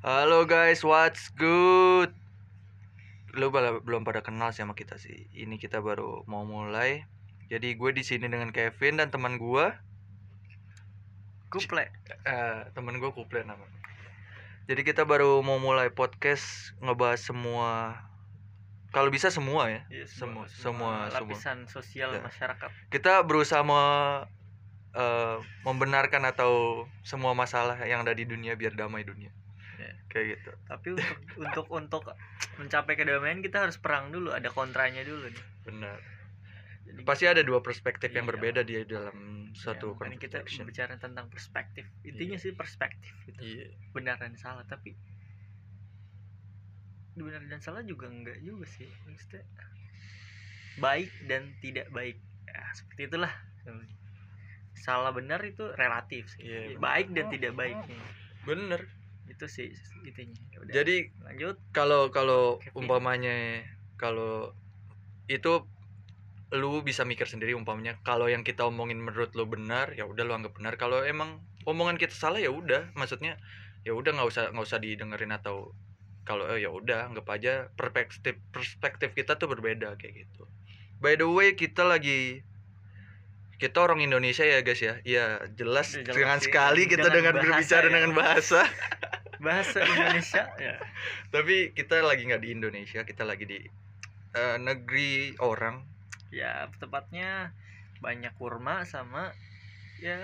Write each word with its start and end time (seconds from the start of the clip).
Halo 0.00 0.48
guys, 0.48 0.80
what's 0.80 1.28
good? 1.36 2.08
Lu 3.36 3.52
belum 3.52 4.02
pada 4.02 4.24
kenal 4.24 4.48
sih 4.50 4.64
sama 4.64 4.72
kita 4.72 4.96
sih. 4.96 5.28
Ini 5.36 5.60
kita 5.60 5.84
baru 5.84 6.24
mau 6.24 6.42
mulai. 6.42 7.04
Jadi 7.52 7.76
gue 7.76 7.90
di 7.92 8.00
sini 8.00 8.24
dengan 8.24 8.48
Kevin 8.48 8.96
dan 8.96 9.12
teman 9.12 9.36
gue, 9.36 9.66
Kuple. 11.50 11.84
eh 12.24 12.60
teman 12.72 12.96
gue 12.96 13.10
Kuple 13.12 13.42
namanya. 13.44 13.76
Jadi 14.70 14.86
kita 14.86 15.02
baru 15.02 15.42
mau 15.42 15.58
mulai 15.58 15.90
podcast 15.90 16.72
ngebahas 16.78 17.18
semua 17.20 17.98
kalau 18.94 19.10
bisa 19.10 19.28
semua 19.28 19.68
ya. 19.68 19.82
Iya, 19.90 20.06
Semua- 20.08 20.46
semua- 20.48 21.10
semua. 21.10 21.26
lapisan 21.28 21.66
sosial 21.68 22.16
Ya. 22.16 22.22
masyarakat. 22.22 22.70
Kita 22.88 23.20
berusaha 23.26 23.60
me- 23.66 24.24
eh, 24.96 25.36
membenarkan 25.62 26.24
atau 26.24 26.86
semua 27.04 27.34
masalah 27.34 27.76
yang 27.84 28.00
ada 28.02 28.14
di 28.14 28.24
dunia 28.24 28.54
biar 28.56 28.72
damai 28.72 29.04
dunia. 29.04 29.30
Ya. 30.10 30.12
Kayak 30.12 30.26
gitu. 30.34 30.50
Tapi 30.66 30.88
untuk 30.98 31.16
untuk 31.38 31.66
untuk 31.70 32.02
mencapai 32.58 32.98
kedamaian 32.98 33.38
kita 33.38 33.62
harus 33.62 33.78
perang 33.78 34.10
dulu, 34.10 34.34
ada 34.34 34.50
kontranya 34.50 35.06
dulu 35.06 35.30
nih. 35.30 35.44
Benar. 35.62 35.98
Jadi 36.90 37.06
pasti 37.06 37.24
ada 37.30 37.46
dua 37.46 37.62
perspektif 37.62 38.10
yang 38.10 38.26
Iya. 38.26 38.32
berbeda 38.34 38.60
di 38.66 38.74
dalam 38.82 39.46
satu 39.54 39.94
ya, 39.94 40.10
makanya 40.10 40.18
kita 40.18 40.38
bicara 40.66 40.98
tentang 40.98 41.30
perspektif. 41.30 41.86
Intinya 42.02 42.34
sih 42.34 42.50
perspektif 42.50 43.14
itu. 43.30 43.38
Iya. 43.38 43.66
Benar 43.94 44.18
dan 44.18 44.34
salah, 44.34 44.66
tapi 44.66 44.98
benar 47.14 47.44
dan 47.46 47.60
salah 47.62 47.84
juga 47.86 48.10
enggak 48.10 48.42
juga 48.42 48.66
sih. 48.66 48.90
Maksudnya 49.06 49.46
baik 50.82 51.10
dan 51.30 51.54
tidak 51.62 51.86
baik. 51.94 52.18
Ya, 52.50 52.62
seperti 52.74 53.06
itulah. 53.06 53.30
Salah 54.74 55.14
benar 55.14 55.38
itu 55.46 55.62
relatif 55.78 56.26
sih. 56.34 56.42
Iya, 56.42 56.74
benar. 56.74 56.82
baik 56.82 57.06
dan 57.14 57.26
tidak 57.30 57.52
baik. 57.54 57.78
Bener. 58.48 58.82
Itu 59.40 59.48
sih 59.48 59.72
intinya. 60.04 60.36
Ya 60.46 60.58
udah, 60.60 60.72
Jadi 60.74 60.96
lanjut. 61.22 61.56
kalau 61.72 62.12
kalau 62.12 62.60
Kevin. 62.60 62.76
umpamanya 62.76 63.64
kalau 63.96 64.52
itu 65.26 65.64
lu 66.50 66.82
bisa 66.82 67.02
mikir 67.02 67.24
sendiri 67.24 67.54
umpamanya 67.54 67.96
kalau 68.02 68.26
yang 68.26 68.42
kita 68.42 68.62
omongin 68.62 68.98
menurut 68.98 69.32
lu 69.32 69.46
benar 69.46 69.94
ya 69.94 70.02
udah 70.02 70.20
lu 70.20 70.34
anggap 70.34 70.52
benar 70.52 70.74
kalau 70.74 71.00
emang 71.00 71.38
omongan 71.62 71.94
kita 71.94 72.10
salah 72.10 72.36
ya 72.36 72.50
udah 72.50 72.90
maksudnya 72.92 73.38
ya 73.80 73.94
udah 73.94 74.12
nggak 74.12 74.26
usah 74.26 74.42
nggak 74.50 74.66
usah 74.66 74.76
didengerin 74.76 75.30
atau 75.30 75.70
kalau 76.20 76.50
eh, 76.50 76.58
ya 76.58 76.68
udah 76.68 77.06
anggap 77.06 77.26
aja 77.30 77.52
perspektif 77.72 78.34
perspektif 78.50 79.14
kita 79.14 79.38
tuh 79.38 79.46
berbeda 79.46 79.94
kayak 79.94 80.26
gitu 80.26 80.44
by 80.98 81.14
the 81.14 81.24
way 81.24 81.54
kita 81.54 81.80
lagi 81.80 82.42
kita 83.56 83.78
orang 83.78 84.02
Indonesia 84.02 84.42
ya 84.42 84.60
guys 84.60 84.80
ya 84.80 84.98
iya 85.00 85.24
jelas, 85.52 85.94
Ya, 85.94 86.02
jelas 86.02 86.16
dengan 86.16 86.36
sih. 86.36 86.44
sekali 86.44 86.82
kita 86.84 87.06
Dengan 87.06 87.36
berbicara 87.36 87.86
ya. 87.86 87.92
dengan 87.92 88.10
bahasa 88.12 88.60
Bahasa 89.40 89.80
Indonesia 89.82 90.44
ya. 90.56 90.76
tapi 91.28 91.72
kita 91.72 91.98
lagi 92.00 92.22
nggak 92.24 92.40
di 92.40 92.50
Indonesia 92.50 93.00
kita 93.02 93.24
lagi 93.24 93.44
di 93.44 93.58
eh, 94.32 94.56
negeri 94.56 95.10
orang 95.38 95.80
Ya, 96.30 96.70
tepatnya 96.76 97.50
banyak 97.98 98.30
kurma 98.34 98.84
sama 98.84 99.34
ya 99.98 100.14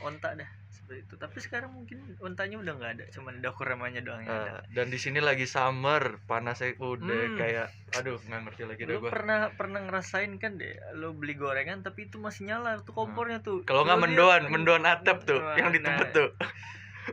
onta 0.00 0.34
dah 0.34 0.50
seperti 0.68 1.00
itu. 1.00 1.14
Tapi 1.14 1.38
sekarang 1.38 1.70
mungkin 1.72 2.02
ontanya 2.18 2.58
udah 2.58 2.74
nggak 2.74 2.92
ada, 2.92 3.04
cuman 3.08 3.38
ada 3.38 3.50
kurmanya 3.50 4.02
doang 4.02 4.20
yang 4.20 4.34
ada. 4.34 4.52
Eh, 4.58 4.74
dan 4.74 4.86
di 4.88 4.98
sini 4.98 5.18
lagi 5.18 5.46
summer 5.46 6.18
panasnya 6.26 6.74
Hmm. 6.74 6.90
udah 6.98 7.22
kayak 7.36 7.66
aduh 7.94 8.18
nggak 8.20 8.40
ngerti 8.42 8.62
lagi 8.66 8.82
dah 8.82 8.90
Lu 8.90 8.98
gua 8.98 9.10
pernah 9.10 9.40
pernah 9.52 9.80
ngerasain 9.80 10.32
kan 10.36 10.58
deh, 10.58 10.74
lu 10.92 11.14
beli 11.14 11.32
gorengan 11.34 11.80
tapi 11.80 12.08
itu 12.08 12.18
masih 12.18 12.42
nyala 12.46 12.82
tuh 12.82 12.90
kompornya 12.92 13.38
tuh. 13.40 13.62
kalau 13.62 13.86
nggak 13.86 14.02
mendoan 14.02 14.42
lihat- 14.42 14.50
mendoan 14.50 14.84
atap 14.84 15.22
tuh 15.22 15.38
yang 15.54 15.70
di 15.70 15.78
nah, 15.78 15.94
tempat 15.94 16.08
tuh 16.10 16.28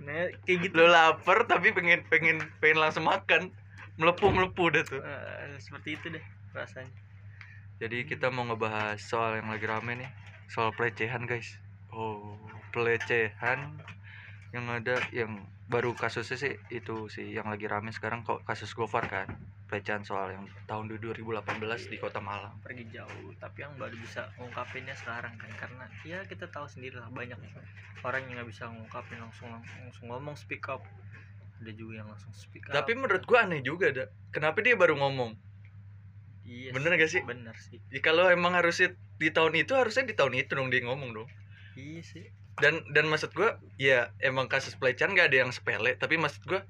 Nah, 0.06 0.30
kayak 0.46 0.58
gitu. 0.70 0.74
lu 0.78 0.86
lapar 0.86 1.50
tapi 1.50 1.74
pengen 1.74 2.06
pengen 2.08 2.38
pengen 2.62 2.78
langsung 2.78 3.10
makan. 3.10 3.50
Melepuh 3.98 4.30
melepuh 4.32 4.68
dah 4.72 4.84
tuh. 4.86 5.02
Eh, 5.02 5.58
seperti 5.60 5.98
itu 6.00 6.08
deh 6.14 6.26
rasanya. 6.54 6.90
jadi 7.80 8.04
kita 8.04 8.28
mau 8.28 8.44
ngebahas 8.44 9.00
soal 9.00 9.40
yang 9.40 9.50
lagi 9.50 9.66
rame 9.66 10.04
nih. 10.04 10.10
Soal 10.52 10.76
pelecehan 10.76 11.26
guys. 11.26 11.58
Oh 11.90 12.38
pelecehan 12.70 13.82
yang 14.54 14.66
ada 14.70 14.98
yang 15.14 15.46
baru 15.70 15.94
kasusnya 15.94 16.38
sih 16.38 16.54
itu 16.74 17.06
sih 17.14 17.38
yang 17.38 17.50
lagi 17.50 17.70
rame 17.70 17.94
sekarang 17.94 18.26
kok 18.26 18.42
kasus 18.46 18.74
Gofar 18.74 19.06
kan 19.06 19.30
pelecehan 19.70 20.02
soal 20.02 20.34
yang 20.34 20.50
tahun 20.66 20.90
2018 20.90 21.94
di 21.94 21.98
kota 22.02 22.18
Malang. 22.18 22.58
Pergi 22.66 22.90
jauh 22.90 23.30
tapi 23.38 23.62
yang 23.62 23.78
baru 23.78 23.94
bisa 24.02 24.34
ngungkapinnya 24.42 24.98
sekarang 24.98 25.38
kan 25.38 25.52
karena 25.56 25.86
ya 26.02 26.26
kita 26.26 26.50
tahu 26.50 26.66
sendiri 26.66 26.98
lah 26.98 27.08
banyak 27.14 27.38
orang 28.02 28.26
yang 28.26 28.42
nggak 28.42 28.50
bisa 28.50 28.66
ngungkapin 28.66 29.22
langsung 29.22 29.54
langsung 29.54 30.10
ngomong 30.10 30.34
speak 30.34 30.66
up. 30.68 30.82
Ada 31.62 31.72
juga 31.78 32.02
yang 32.02 32.10
langsung 32.10 32.34
speak 32.34 32.66
up. 32.68 32.74
Tapi 32.74 32.98
menurut 32.98 33.24
gua 33.30 33.46
aneh 33.46 33.62
juga 33.62 33.94
dah 33.94 34.10
kenapa 34.34 34.60
dia 34.66 34.74
baru 34.74 34.98
ngomong? 34.98 35.38
Iya 36.50 36.74
bener 36.74 36.98
gak 36.98 37.12
sih? 37.14 37.22
bener 37.22 37.54
sih. 37.62 37.78
Ya, 37.94 38.02
kalau 38.02 38.26
emang 38.26 38.58
harusnya 38.58 38.98
di 39.22 39.30
tahun 39.30 39.54
itu 39.54 39.78
harusnya 39.78 40.10
di 40.10 40.18
tahun 40.18 40.34
itu 40.34 40.58
dong 40.58 40.74
dia 40.74 40.82
ngomong 40.82 41.14
dong. 41.14 41.30
Iya 41.78 42.02
sih. 42.02 42.26
Dan 42.58 42.82
dan 42.90 43.06
maksud 43.06 43.38
gua 43.38 43.62
ya 43.78 44.10
emang 44.18 44.50
kasus 44.50 44.74
pelecehan 44.74 45.14
gak 45.14 45.30
ada 45.30 45.46
yang 45.46 45.54
sepele 45.54 45.94
tapi 45.94 46.18
maksud 46.18 46.42
gua 46.50 46.66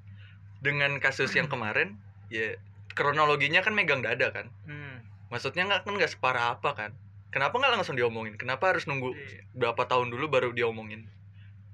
dengan 0.60 1.00
kasus 1.00 1.32
yang 1.32 1.48
kemarin 1.52 1.96
ya 2.28 2.60
kronologinya 2.92 3.60
kan 3.60 3.72
megang 3.72 4.02
dada 4.02 4.30
kan 4.30 4.46
hmm. 4.66 4.96
maksudnya 5.28 5.66
nggak 5.66 5.80
kan 5.86 5.92
nggak 5.94 6.10
separah 6.10 6.58
apa 6.58 6.70
kan 6.74 6.90
kenapa 7.30 7.54
nggak 7.56 7.72
langsung 7.78 7.94
diomongin 7.94 8.34
kenapa 8.34 8.74
harus 8.74 8.84
nunggu 8.84 9.14
Iya. 9.14 9.46
berapa 9.54 9.82
tahun 9.86 10.10
dulu 10.10 10.26
baru 10.26 10.48
diomongin 10.50 11.06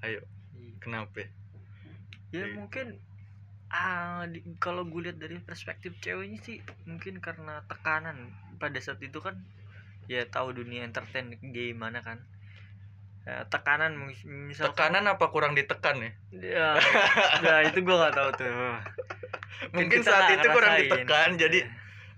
ayo 0.04 0.20
Iya. 0.20 0.76
kenapa 0.78 1.24
ya 1.24 1.28
Iya. 2.32 2.46
mungkin 2.54 3.00
ah 3.66 4.22
di- 4.28 4.44
kalau 4.62 4.86
gue 4.86 5.10
lihat 5.10 5.18
dari 5.18 5.42
perspektif 5.42 5.96
ceweknya 5.98 6.38
sih 6.38 6.62
mungkin 6.86 7.18
karena 7.18 7.64
tekanan 7.66 8.30
pada 8.56 8.78
saat 8.78 9.02
itu 9.02 9.18
kan 9.18 9.34
ya 10.06 10.22
tahu 10.22 10.54
dunia 10.54 10.86
entertain 10.86 11.34
gimana 11.42 11.98
kan 11.98 12.22
Ya, 13.26 13.42
tekanan 13.50 13.98
mis- 13.98 14.22
misalkan 14.22 14.70
tekanan 14.70 15.04
apa 15.10 15.26
kurang 15.34 15.58
ditekan 15.58 15.98
ya? 15.98 16.10
Ya, 16.30 16.68
ya 17.42 17.56
itu 17.66 17.82
gue 17.82 17.96
nggak 17.98 18.14
tahu 18.14 18.30
tuh. 18.38 18.46
Mungkin 19.74 19.98
saat 20.06 20.30
itu 20.30 20.46
kurang 20.46 20.78
ditekan 20.78 21.34
jadi 21.34 21.66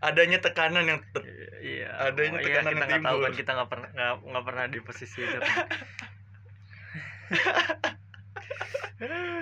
adanya 0.04 0.38
tekanan 0.44 0.84
yang 0.84 1.00
te- 1.10 1.24
iya 1.64 1.90
adanya 2.12 2.38
oh, 2.38 2.44
iya, 2.44 2.60
tekanan 2.60 2.70
kita 2.70 2.76
yang 2.76 2.76
nggak 2.76 2.92
tahu 2.92 3.16
timbul. 3.16 3.24
kan 3.24 3.32
kita 3.34 3.50
nggak 3.56 3.70
pernah 3.72 3.88
nggak 4.20 4.44
pernah 4.44 4.64
di 4.68 4.78
posisi 4.84 5.18
itu. 5.24 5.38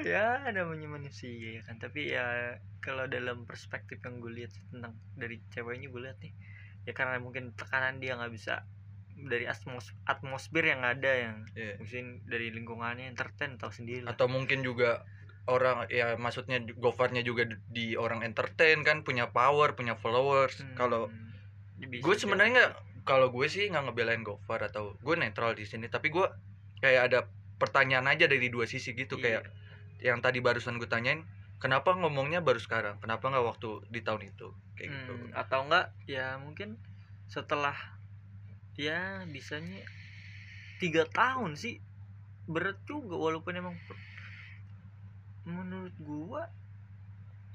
Ya 0.06 0.44
namanya 0.52 1.00
manusia 1.00 1.32
ya 1.32 1.64
kan. 1.64 1.80
Tapi 1.80 2.12
ya 2.12 2.60
kalau 2.84 3.08
dalam 3.08 3.48
perspektif 3.48 3.98
yang 4.04 4.20
gue 4.22 4.32
lihat 4.44 4.52
tentang 4.70 4.94
dari 5.18 5.42
ceweknya 5.50 5.88
gue 5.90 6.00
lihat 6.06 6.18
nih 6.22 6.30
ya 6.86 6.92
karena 6.94 7.18
mungkin 7.18 7.50
tekanan 7.58 7.98
dia 7.98 8.14
nggak 8.14 8.30
bisa 8.30 8.62
dari 9.18 9.44
atmos 9.44 9.96
atmosfer 10.04 10.60
yang 10.62 10.80
ada 10.80 11.08
yang 11.08 11.36
Iya. 11.50 11.76
mungkin 11.76 12.04
dari 12.24 12.50
lingkungannya 12.50 13.08
entertain 13.08 13.56
tahu 13.56 13.72
sendiri 13.72 14.04
lah. 14.04 14.12
atau 14.12 14.26
mungkin 14.26 14.60
juga 14.60 15.08
orang 15.46 15.88
ya 15.88 16.14
maksudnya 16.14 16.60
Gofarnya 16.60 17.22
juga 17.22 17.42
di- 17.66 17.94
orang 17.94 18.20
entertain 18.20 18.82
kan 18.82 19.00
punya 19.00 19.30
power 19.30 19.72
punya 19.72 19.94
followers 19.94 20.60
Hmm, 20.60 20.74
kalau 20.74 21.08
gue 21.78 21.96
jadi. 21.96 22.18
sebenarnya 22.18 22.52
nggak 22.54 22.72
kalau 23.04 23.30
gue 23.30 23.46
sih 23.46 23.66
nggak 23.66 23.86
ngebelain 23.86 24.20
Gofar 24.20 24.60
atau 24.64 24.98
gue 24.98 25.14
netral 25.14 25.52
di 25.52 25.62
sini 25.62 25.86
tapi 25.86 26.10
gue 26.10 26.26
kayak 26.76 27.02
ada 27.06 27.20
pertanyaan 27.56 28.04
aja 28.06 28.26
dari 28.26 28.46
dua 28.46 28.64
sisi 28.64 28.92
gitu 28.92 29.16
Iya. 29.16 29.40
kayak 29.40 29.42
yang 30.02 30.18
tadi 30.20 30.38
barusan 30.38 30.76
gue 30.76 30.86
tanyain 30.86 31.24
kenapa 31.56 31.94
ngomongnya 31.94 32.44
baru 32.44 32.58
sekarang 32.58 32.98
kenapa 32.98 33.26
nggak 33.26 33.46
waktu 33.46 33.80
di 33.88 34.00
tahun 34.02 34.28
itu 34.28 34.48
kayak 34.74 34.90
gitu 34.92 35.12
Hmm, 35.14 35.32
atau 35.32 35.64
enggak 35.64 35.88
ya 36.04 36.36
mungkin 36.36 36.76
setelah 37.24 37.72
ya 38.76 39.24
bisanya 39.28 39.80
tiga 40.78 41.08
tahun 41.08 41.56
sih 41.56 41.80
berat 42.46 42.76
juga 42.84 43.16
walaupun 43.16 43.52
emang 43.56 43.74
menurut 45.48 45.94
gua 46.02 46.50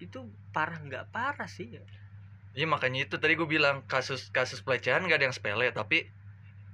itu 0.01 0.25
parah 0.49 0.81
nggak 0.81 1.13
parah 1.13 1.47
sih 1.47 1.77
ya 1.77 1.83
Iya 2.51 2.67
makanya 2.67 3.07
itu 3.07 3.15
tadi 3.15 3.39
gue 3.39 3.47
bilang 3.47 3.79
kasus 3.87 4.27
kasus 4.27 4.59
pelecehan 4.59 5.07
gak 5.07 5.23
ada 5.23 5.31
yang 5.31 5.35
sepele 5.37 5.71
tapi 5.71 6.03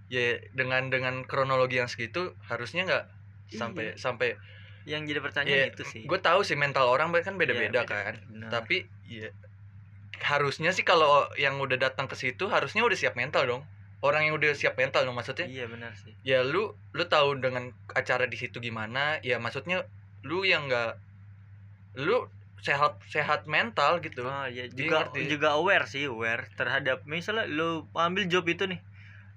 ya 0.09 0.41
dengan 0.49 0.89
dengan 0.89 1.21
kronologi 1.21 1.77
yang 1.77 1.85
segitu 1.85 2.33
harusnya 2.49 2.81
nggak 2.89 3.05
sampai 3.53 3.93
Iya. 3.93 4.01
sampai 4.01 4.29
yang 4.89 5.05
jadi 5.05 5.19
pertanyaan 5.21 5.53
ya 5.53 5.69
itu 5.69 5.83
sih 5.85 6.01
gue 6.09 6.17
tahu 6.17 6.41
sih 6.41 6.57
mental 6.57 6.89
orang 6.89 7.13
kan 7.21 7.37
Iya, 7.37 7.41
beda-beda 7.45 7.81
beda. 7.85 7.93
kan 7.93 8.13
Benar. 8.25 8.49
tapi 8.49 8.89
ya 9.05 9.29
harusnya 10.25 10.73
sih 10.73 10.81
kalau 10.81 11.29
yang 11.37 11.61
udah 11.61 11.77
datang 11.77 12.09
ke 12.09 12.17
situ 12.17 12.49
harusnya 12.49 12.81
udah 12.81 12.97
siap 12.97 13.13
mental 13.13 13.45
dong 13.45 13.61
orang 14.01 14.29
yang 14.29 14.35
udah 14.37 14.53
siap 14.53 14.77
mental 14.77 15.05
dong 15.05 15.17
maksudnya. 15.17 15.49
Iya 15.49 15.65
benar 15.65 15.97
sih. 15.97 16.13
Ya 16.21 16.45
lu 16.45 16.77
lu 16.93 17.03
tahu 17.09 17.41
dengan 17.41 17.73
acara 17.97 18.29
di 18.29 18.37
situ 18.37 18.61
gimana 18.61 19.17
ya 19.25 19.41
maksudnya 19.41 19.89
lu 20.21 20.45
yang 20.45 20.69
nggak 20.69 21.01
lu 21.97 22.29
sehat 22.61 23.01
sehat 23.09 23.49
mental 23.49 23.97
gitu. 24.05 24.25
Oh 24.25 24.45
ya 24.45 24.69
juga 24.69 25.09
ngerti. 25.09 25.29
juga 25.29 25.57
aware 25.57 25.85
sih 25.89 26.05
aware 26.05 26.49
terhadap 26.53 27.05
misalnya 27.09 27.49
lu 27.49 27.89
ambil 27.97 28.29
job 28.29 28.45
itu 28.45 28.69
nih 28.69 28.81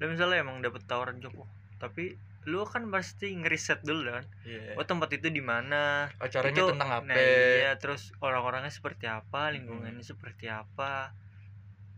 lu 0.01 0.13
misalnya 0.13 0.41
emang 0.41 0.65
dapet 0.65 0.81
tawaran 0.89 1.21
job 1.21 1.37
oh, 1.37 1.49
tapi 1.77 2.17
lu 2.49 2.65
kan 2.65 2.89
pasti 2.89 3.37
ngeriset 3.37 3.85
dulu 3.85 4.17
kan. 4.17 4.25
Iya. 4.49 4.77
oh 4.81 4.85
tempat 4.89 5.13
itu 5.13 5.29
di 5.29 5.45
mana? 5.45 6.09
Acaranya 6.17 6.57
itu 6.57 6.73
tentang 6.73 6.91
apa? 7.01 7.05
nah 7.05 7.17
iya 7.17 7.77
terus 7.77 8.17
orang-orangnya 8.25 8.73
seperti 8.73 9.05
apa 9.09 9.53
lingkungannya 9.53 10.01
seperti 10.01 10.49
apa 10.49 11.13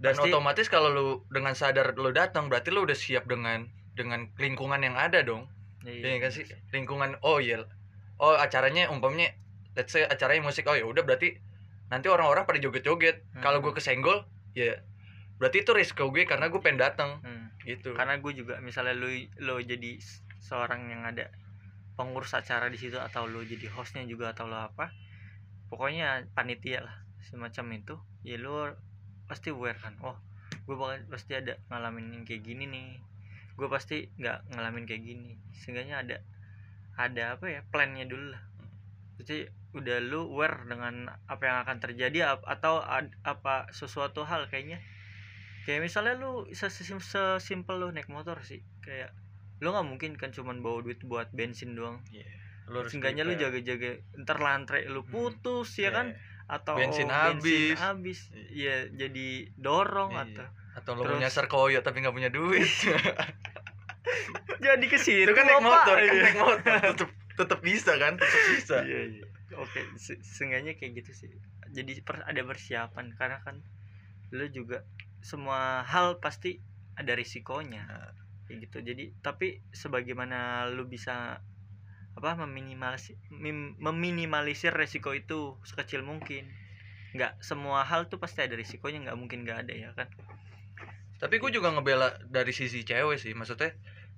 dan 0.02 0.12
pasti- 0.12 0.28
otomatis 0.28 0.66
kalau 0.66 0.90
lu 0.90 1.06
dengan 1.28 1.54
sadar 1.54 1.94
lu 1.94 2.10
datang 2.10 2.50
berarti 2.50 2.68
lu 2.68 2.82
udah 2.82 2.94
siap 2.94 3.24
dengan 3.24 3.70
dengan 3.94 4.26
lingkungan 4.36 4.78
yang 4.78 4.94
ada 4.94 5.22
dong. 5.22 5.46
Iya 5.82 6.18
kan 6.18 6.30
sih? 6.30 6.46
lingkungan 6.70 7.18
oh 7.22 7.38
iya 7.38 7.62
oh 8.18 8.34
acaranya 8.34 8.86
umpamanya 8.86 9.34
let's 9.74 9.90
say 9.90 10.02
acaranya 10.04 10.42
musik 10.42 10.62
oh 10.64 10.74
ya 10.74 10.82
udah 10.82 11.02
berarti 11.02 11.38
nanti 11.86 12.06
orang-orang 12.06 12.42
pada 12.42 12.58
joget-joget. 12.58 13.22
Kalau 13.38 13.58
Hmm. 13.58 13.66
gue 13.66 13.72
kesenggol 13.74 14.18
ya 14.52 14.78
berarti 15.36 15.60
itu 15.60 15.70
risiko 15.70 16.06
gue 16.08 16.22
karena 16.22 16.46
gue 16.46 16.58
pengen 16.58 16.80
datang. 16.80 17.18
Hmm. 17.20 17.50
gitu. 17.62 17.94
Karena 17.94 18.18
gue 18.18 18.32
juga 18.32 18.58
misalnya 18.58 18.90
lu 18.92 19.06
lo 19.38 19.56
jadi 19.56 19.94
seorang 20.38 20.86
yang 20.88 21.06
ada 21.06 21.30
pengurus 21.94 22.32
acara 22.32 22.66
di 22.66 22.74
situ 22.74 22.96
atau 22.96 23.22
lu 23.24 23.42
jadi 23.42 23.70
hostnya 23.70 24.02
juga 24.02 24.32
atau 24.32 24.46
lo 24.46 24.58
apa 24.58 24.90
pokoknya 25.68 26.26
panitia 26.32 26.82
lah 26.82 26.96
semacam 27.22 27.66
itu 27.72 27.94
ya 28.22 28.36
lu 28.36 28.74
pasti 29.32 29.48
aware 29.48 29.80
kan 29.80 29.96
oh 30.04 30.16
gue 30.62 30.76
bakal 30.76 31.00
pasti 31.08 31.32
ada 31.32 31.56
ngalamin 31.66 32.12
yang 32.12 32.24
kayak 32.28 32.44
gini 32.44 32.68
nih 32.68 33.00
gue 33.56 33.68
pasti 33.68 34.12
nggak 34.14 34.52
ngalamin 34.52 34.84
kayak 34.84 35.02
gini 35.02 35.32
sehingga 35.50 35.88
ada 35.88 36.20
ada 36.94 37.34
apa 37.34 37.48
ya 37.48 37.60
plannya 37.66 38.04
dulu 38.04 38.36
lah 38.36 38.42
jadi 39.16 39.48
udah 39.72 39.96
lu 40.04 40.28
aware 40.28 40.68
dengan 40.68 41.08
apa 41.26 41.42
yang 41.48 41.58
akan 41.64 41.80
terjadi 41.80 42.36
atau 42.36 42.84
ad- 42.84 43.16
apa 43.24 43.72
sesuatu 43.72 44.28
hal 44.28 44.44
kayaknya 44.46 44.76
kayak 45.64 45.80
misalnya 45.80 46.20
lu 46.20 46.44
sesim- 46.52 47.00
sesimpel 47.00 47.80
lu 47.80 47.88
naik 47.88 48.12
motor 48.12 48.36
sih 48.44 48.60
kayak 48.84 49.16
lu 49.64 49.72
nggak 49.72 49.86
mungkin 49.88 50.10
kan 50.20 50.28
cuman 50.28 50.60
bawa 50.60 50.84
duit 50.84 51.00
buat 51.02 51.32
bensin 51.32 51.72
doang 51.72 52.04
lu 52.68 52.84
seenggaknya 52.84 53.24
lu 53.24 53.32
prepare. 53.32 53.62
jaga-jaga 53.62 53.90
ntar 54.22 54.38
lantre 54.38 54.84
lu 54.86 55.02
Hmm. 55.02 55.10
putus 55.10 55.78
ya 55.78 55.88
Iya. 55.88 55.90
kan 55.90 56.06
atau 56.46 56.74
Bensin 56.74 57.08
habis. 57.08 57.76
habis. 57.76 58.18
Ya 58.50 58.86
jadi 58.88 59.28
dorong 59.54 60.12
Iya. 60.12 60.24
atau 60.26 60.46
atau 60.72 60.90
lu 60.94 61.00
Terus- 61.04 61.12
mau 61.12 61.20
nyasar 61.20 61.44
koyo 61.46 61.78
tapi 61.80 62.00
nggak 62.00 62.12
punya 62.12 62.30
duit. 62.30 62.64
Jadi 64.62 64.86
ke 64.86 64.98
situ 64.98 65.26
itu 65.26 65.32
kan 65.32 65.44
naik 65.44 65.58
motor 65.60 65.96
kan 65.96 66.06
Iya. 66.06 66.22
naik 66.22 66.38
motor. 66.38 66.74
Tetep 66.94 67.08
tetep 67.34 67.60
bisa 67.60 67.92
kan 67.96 68.14
tetep 68.14 68.42
bisa. 68.52 68.76
Iya 68.82 69.00
iya. 69.10 69.24
Oke 69.54 69.80
se- 69.96 70.22
seenggaknya 70.22 70.74
kayak 70.74 71.02
gitu 71.02 71.12
sih. 71.12 71.30
Jadi 71.70 72.00
per- 72.00 72.22
ada 72.22 72.40
persiapan. 72.40 73.14
Karena 73.14 73.38
kan 73.40 73.58
lu 74.30 74.46
juga 74.48 74.86
semua 75.20 75.82
hal 75.84 76.18
pasti 76.18 76.58
ada 76.94 77.12
risikonya. 77.12 77.84
Nah. 77.84 78.10
kayak 78.42 78.68
gitu. 78.68 78.78
Jadi 78.82 79.04
tapi 79.18 79.62
sebagaimana 79.70 80.66
lu 80.68 80.84
bisa 80.84 81.40
apa 82.12 82.36
meminimalisir 82.44 83.16
meminimalisir 83.80 84.72
resiko 84.72 85.16
itu 85.16 85.56
sekecil 85.64 86.04
mungkin. 86.04 86.48
Nggak 87.12 87.40
semua 87.44 87.84
hal 87.84 88.08
tuh 88.08 88.20
pasti 88.20 88.44
ada 88.44 88.56
risikonya 88.56 89.08
nggak 89.08 89.18
mungkin 89.18 89.44
nggak 89.44 89.58
ada 89.68 89.74
ya 89.74 89.90
kan? 89.96 90.08
Tapi 91.22 91.38
gue 91.38 91.50
juga 91.54 91.70
ngebela 91.70 92.18
dari 92.28 92.50
sisi 92.50 92.82
cewek 92.82 93.20
sih 93.20 93.32
maksudnya 93.32 93.72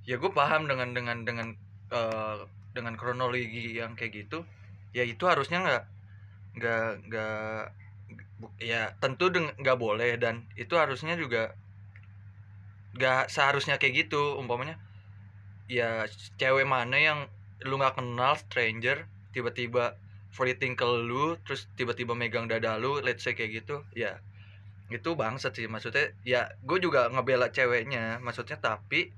ya 0.05 0.21
gue 0.21 0.31
paham 0.33 0.69
dengan 0.69 0.93
dengan 0.93 1.25
dengan 1.25 1.49
eh, 1.93 2.39
dengan 2.75 2.95
kronologi 2.99 3.77
yang 3.77 3.95
kayak 3.95 4.25
gitu 4.27 4.45
ya 4.93 5.07
itu 5.07 5.25
harusnya 5.25 5.63
nggak 5.63 5.85
nggak 6.55 6.89
nggak 7.11 7.65
ya 8.63 8.95
tentu 8.99 9.31
nggak 9.33 9.79
boleh 9.79 10.19
dan 10.21 10.47
itu 10.55 10.75
harusnya 10.79 11.19
juga 11.19 11.55
nggak 12.95 13.27
seharusnya 13.27 13.79
kayak 13.79 14.07
gitu 14.07 14.39
umpamanya 14.39 14.79
ya 15.67 16.07
cewek 16.39 16.67
mana 16.69 16.95
yang 16.95 17.21
lu 17.65 17.81
nggak 17.81 17.97
kenal 17.99 18.37
stranger 18.37 19.09
tiba-tiba 19.33 19.97
flirting 20.35 20.75
ke 20.77 20.85
lu 20.85 21.39
terus 21.43 21.67
tiba-tiba 21.79 22.13
megang 22.13 22.51
dada 22.51 22.77
lu 22.77 23.01
let's 23.01 23.25
say 23.25 23.33
kayak 23.33 23.65
gitu 23.65 23.83
ya. 23.97 24.21
Itu 24.93 25.17
bangsat 25.17 25.57
sih 25.57 25.67
maksudnya 25.67 26.13
ya 26.23 26.53
gue 26.61 26.79
juga 26.79 27.09
ngebela 27.09 27.49
ceweknya 27.51 28.21
maksudnya 28.21 28.61
tapi 28.61 29.11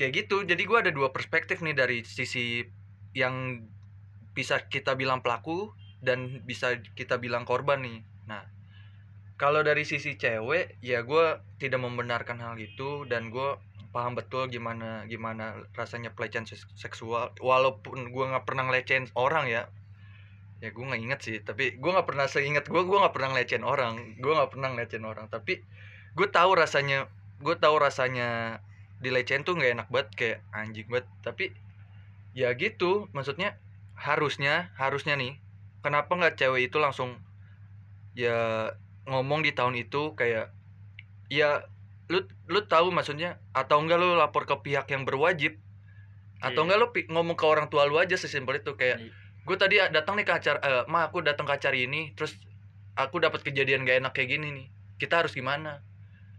kayak 0.00 0.26
gitu. 0.26 0.42
Jadi 0.48 0.62
gue 0.64 0.78
ada 0.80 0.92
dua 0.94 1.12
perspektif 1.12 1.60
nih 1.60 1.76
dari 1.76 2.00
sisi 2.02 2.64
yang 3.12 3.66
bisa 4.32 4.64
kita 4.70 4.96
bilang 4.96 5.20
pelaku 5.20 5.74
dan 6.00 6.40
bisa 6.48 6.80
kita 6.96 7.20
bilang 7.20 7.44
korban 7.44 7.84
nih. 7.84 8.00
Nah 8.24 8.42
kalau 9.36 9.60
dari 9.60 9.84
sisi 9.84 10.16
cewek 10.16 10.80
ya 10.80 11.04
gue 11.04 11.40
tidak 11.60 11.80
membenarkan 11.80 12.40
hal 12.40 12.56
itu 12.56 13.04
dan 13.08 13.28
gue 13.28 13.56
paham 13.90 14.14
betul 14.14 14.46
gimana 14.46 15.02
gimana 15.10 15.66
rasanya 15.74 16.14
pelecehan 16.14 16.46
seks- 16.46 16.70
seksual 16.78 17.34
walaupun 17.42 18.14
gue 18.14 18.24
nggak 18.30 18.46
pernah 18.46 18.66
ngelecehin 18.70 19.10
orang 19.18 19.50
ya. 19.50 19.66
Ya 20.60 20.68
gue 20.70 20.84
nggak 20.84 21.00
inget 21.00 21.20
sih 21.24 21.36
tapi 21.40 21.80
gue 21.80 21.90
nggak 21.90 22.04
pernah 22.04 22.28
seingat 22.28 22.68
gue 22.68 22.82
gue 22.84 22.98
nggak 23.00 23.14
pernah 23.16 23.32
ngelecehin 23.34 23.64
orang 23.64 24.20
gue 24.20 24.32
nggak 24.32 24.50
pernah 24.52 24.68
ngelecehin 24.72 25.06
orang. 25.06 25.26
Tapi 25.26 25.62
gue 26.14 26.28
tahu 26.30 26.50
rasanya 26.54 27.10
gue 27.40 27.56
tahu 27.56 27.76
rasanya 27.80 28.60
dilecehin 29.00 29.42
tuh 29.42 29.56
nggak 29.56 29.72
enak 29.80 29.88
banget 29.90 30.08
kayak 30.14 30.38
anjing 30.54 30.86
banget. 30.86 31.06
Tapi 31.26 31.44
ya 32.36 32.54
gitu 32.54 33.10
maksudnya 33.10 33.58
harusnya 33.98 34.70
harusnya 34.78 35.18
nih 35.18 35.36
kenapa 35.82 36.14
nggak 36.14 36.38
cewek 36.38 36.70
itu 36.70 36.78
langsung 36.78 37.18
ya 38.14 38.70
ngomong 39.08 39.42
di 39.42 39.50
tahun 39.50 39.74
itu 39.80 40.14
kayak 40.14 40.52
ya 41.32 41.64
lu 42.10 42.26
lu 42.50 42.60
tahu 42.66 42.90
maksudnya? 42.90 43.38
Atau 43.54 43.78
enggak 43.78 44.02
lu 44.02 44.18
lapor 44.18 44.44
ke 44.44 44.58
pihak 44.58 44.90
yang 44.90 45.06
berwajib? 45.06 45.56
Atau 46.42 46.66
Iya. 46.66 46.74
enggak 46.74 46.78
lu 46.82 46.86
ngomong 47.14 47.38
ke 47.38 47.46
orang 47.46 47.70
tua 47.70 47.86
lu 47.86 47.96
aja 48.02 48.18
sesimpel 48.18 48.58
itu 48.58 48.74
kayak 48.74 48.98
Iya. 48.98 49.12
gue 49.46 49.56
tadi 49.56 49.76
datang 49.94 50.18
nih 50.20 50.26
ke 50.28 50.34
acara 50.36 50.58
eh, 50.60 50.82
ma 50.90 51.06
aku 51.08 51.22
datang 51.24 51.48
ke 51.48 51.54
acara 51.56 51.72
ini 51.74 52.12
terus 52.12 52.36
aku 52.98 53.22
dapat 53.22 53.40
kejadian 53.40 53.86
gak 53.88 54.02
enak 54.04 54.12
kayak 54.12 54.36
gini 54.36 54.48
nih. 54.52 54.66
Kita 54.98 55.22
harus 55.24 55.32
gimana? 55.32 55.80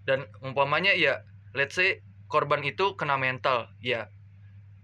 Dan 0.06 0.28
umpamanya 0.44 0.92
ya 0.94 1.24
let's 1.56 1.74
say 1.80 2.04
korban 2.28 2.62
itu 2.62 2.94
kena 3.00 3.16
mental 3.18 3.72
ya. 3.80 4.12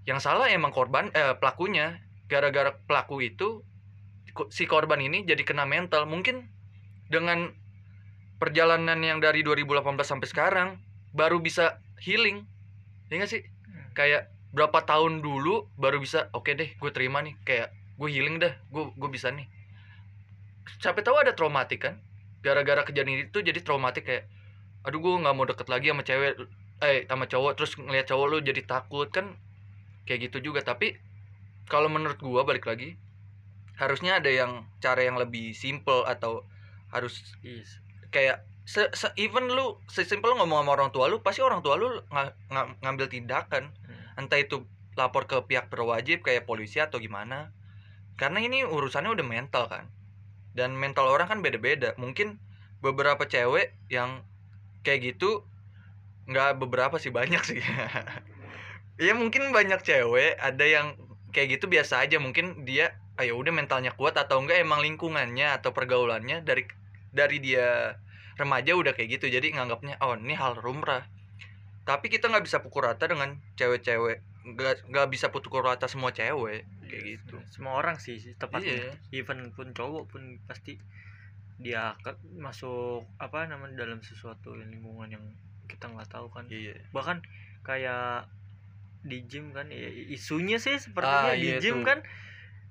Yang 0.07 0.23
salah 0.23 0.47
emang 0.47 0.71
korban 0.71 1.11
eh, 1.11 1.35
pelakunya. 1.37 1.99
Gara-gara 2.27 2.75
pelaku 2.87 3.23
itu 3.23 3.63
si 4.51 4.67
korban 4.67 4.99
ini 4.99 5.23
jadi 5.23 5.43
kena 5.47 5.63
mental. 5.63 6.03
Mungkin 6.07 6.47
dengan 7.07 7.55
perjalanan 8.37 8.97
yang 9.01 9.17
dari 9.17 9.41
2018 9.41 9.97
sampai 10.05 10.27
sekarang 10.29 10.69
baru 11.13 11.41
bisa 11.41 11.81
healing. 12.01 12.45
Ya 13.09 13.21
nggak 13.21 13.31
sih? 13.31 13.41
Kayak 13.97 14.29
berapa 14.53 14.85
tahun 14.85 15.21
dulu 15.25 15.69
baru 15.77 16.01
bisa 16.01 16.29
oke 16.33 16.53
deh 16.53 16.77
gue 16.77 16.91
terima 16.93 17.25
nih. 17.25 17.35
Kayak 17.43 17.73
gue 17.97 18.09
healing 18.09 18.37
dah 18.37 18.53
gue 18.69 18.93
gue 18.93 19.09
bisa 19.09 19.33
nih. 19.33 19.49
Siapa 20.79 21.01
tahu 21.01 21.17
ada 21.17 21.33
traumatik 21.33 21.89
kan? 21.89 21.97
Gara-gara 22.45 22.85
kejadian 22.85 23.27
itu 23.27 23.41
jadi 23.41 23.59
traumatik 23.65 24.05
kayak 24.05 24.29
aduh 24.85 25.01
gue 25.01 25.13
nggak 25.19 25.35
mau 25.35 25.45
deket 25.49 25.67
lagi 25.67 25.89
sama 25.91 26.03
cewek 26.05 26.33
eh 26.85 27.09
sama 27.09 27.25
cowok. 27.25 27.51
Terus 27.57 27.71
ngeliat 27.81 28.05
cowok 28.05 28.25
lu 28.29 28.37
jadi 28.45 28.61
takut 28.63 29.09
kan? 29.09 29.33
Kayak 30.05 30.29
gitu 30.31 30.53
juga. 30.53 30.61
Tapi 30.61 30.93
kalau 31.67 31.89
menurut 31.89 32.21
gue 32.21 32.41
balik 32.45 32.69
lagi 32.69 32.95
harusnya 33.77 34.17
ada 34.17 34.29
yang 34.29 34.65
cara 34.81 35.05
yang 35.05 35.17
lebih 35.17 35.53
simple 35.53 36.05
atau 36.05 36.45
harus 36.89 37.21
Yes. 37.43 37.86
Kayak 38.13 38.43
se, 38.67 38.91
se 38.91 39.07
even 39.15 39.47
lu 39.47 39.79
sesimpel 39.87 40.35
lu 40.35 40.43
ngomong 40.43 40.63
sama 40.63 40.71
orang 40.75 40.89
tua 40.91 41.07
lu 41.07 41.23
pasti 41.23 41.39
orang 41.39 41.63
tua 41.63 41.79
lu 41.79 41.87
nga- 42.11 42.35
nga- 42.51 42.75
ngambil 42.83 43.07
tindakan 43.07 43.71
Hmm. 43.87 44.23
entah 44.27 44.39
itu 44.39 44.67
lapor 44.97 45.29
ke 45.29 45.37
pihak 45.45 45.69
berwajib 45.69 46.25
kayak 46.25 46.49
polisi 46.49 46.81
atau 46.81 46.97
gimana. 46.97 47.53
Karena 48.17 48.41
ini 48.41 48.65
urusannya 48.65 49.13
udah 49.13 49.25
mental 49.25 49.69
kan. 49.69 49.85
Dan 50.57 50.73
mental 50.73 51.05
orang 51.05 51.29
kan 51.29 51.39
beda-beda. 51.45 51.93
Mungkin 52.01 52.41
beberapa 52.81 53.29
cewek 53.29 53.77
yang 53.93 54.25
kayak 54.81 55.13
gitu 55.13 55.45
nggak 56.25 56.57
beberapa 56.57 56.97
sih 56.97 57.13
banyak 57.13 57.43
sih. 57.45 57.61
Ya 58.97 59.13
mungkin 59.13 59.53
banyak 59.53 59.85
cewek 59.85 60.41
ada 60.41 60.65
yang 60.65 60.97
kayak 61.29 61.61
gitu 61.61 61.69
biasa 61.69 62.01
aja. 62.01 62.17
Mungkin 62.17 62.65
dia 62.65 62.97
ayo 63.21 63.37
udah 63.37 63.53
mentalnya 63.53 63.93
kuat 63.93 64.17
atau 64.17 64.41
enggak 64.41 64.57
emang 64.57 64.81
lingkungannya 64.81 65.53
atau 65.53 65.69
pergaulannya 65.69 66.41
dari 66.41 66.65
dari 67.17 67.41
dia 67.41 67.97
remaja 68.37 68.71
udah 68.71 68.93
kayak 68.93 69.17
gitu 69.17 69.33
jadi 69.33 69.49
nganggapnya 69.51 69.97
oh 69.99 70.13
ini 70.13 70.37
hal 70.37 70.53
lumrah. 70.55 71.01
Tapi 71.81 72.07
kita 72.07 72.27
nggak 72.27 72.45
bisa 72.45 72.59
pukul 72.59 72.85
rata 72.85 73.03
dengan 73.03 73.33
cewek-cewek 73.55 74.21
nggak 74.47 74.87
nggak 74.87 75.07
bisa 75.09 75.27
pukul 75.27 75.59
rata 75.59 75.87
semua 75.87 76.07
cewek 76.09 76.63
kayak 76.87 77.03
gitu. 77.03 77.35
semua 77.51 77.75
orang 77.75 77.97
sih 77.97 78.15
tepatnya 78.37 78.79
Iya. 78.79 78.93
even 79.11 79.51
pun 79.51 79.75
cowok 79.75 80.07
pun 80.07 80.23
pasti 80.45 80.79
dia 81.57 81.91
ke- 81.99 82.15
masuk 82.33 83.03
apa 83.17 83.43
namanya 83.43 83.83
dalam 83.83 83.99
sesuatu 83.99 84.55
lingkungan 84.55 85.09
yang 85.09 85.25
kita 85.67 85.89
nggak 85.89 86.07
tahu 86.07 86.29
kan. 86.29 86.47
Iya. 86.47 86.79
Bahkan 86.91 87.17
kayak 87.61 88.31
di 89.03 89.19
gym 89.23 89.51
kan 89.51 89.67
ya, 89.67 89.87
isunya 90.07 90.55
sih 90.57 90.75
sepertinya 90.77 91.31
Ah, 91.31 91.35
di 91.35 91.43
iya 91.45 91.59
gym 91.59 91.81
tuh. 91.81 91.85
kan 91.85 91.99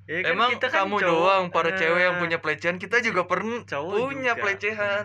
ya 0.07 0.21
kan 0.23 0.35
emang 0.35 0.51
kita 0.55 0.67
kan 0.71 0.83
kamu 0.87 0.97
cowok, 1.03 1.11
doang 1.11 1.45
para 1.55 1.71
eh, 1.71 1.79
cewek 1.81 2.03
yang 2.07 2.17
punya 2.23 2.39
pelecehan 2.43 2.79
kita 2.79 2.97
juga 3.03 3.23
pernah 3.31 3.61
cowok 3.67 3.97
punya 4.07 4.33
juga. 4.35 4.43
pelecehan. 4.43 5.05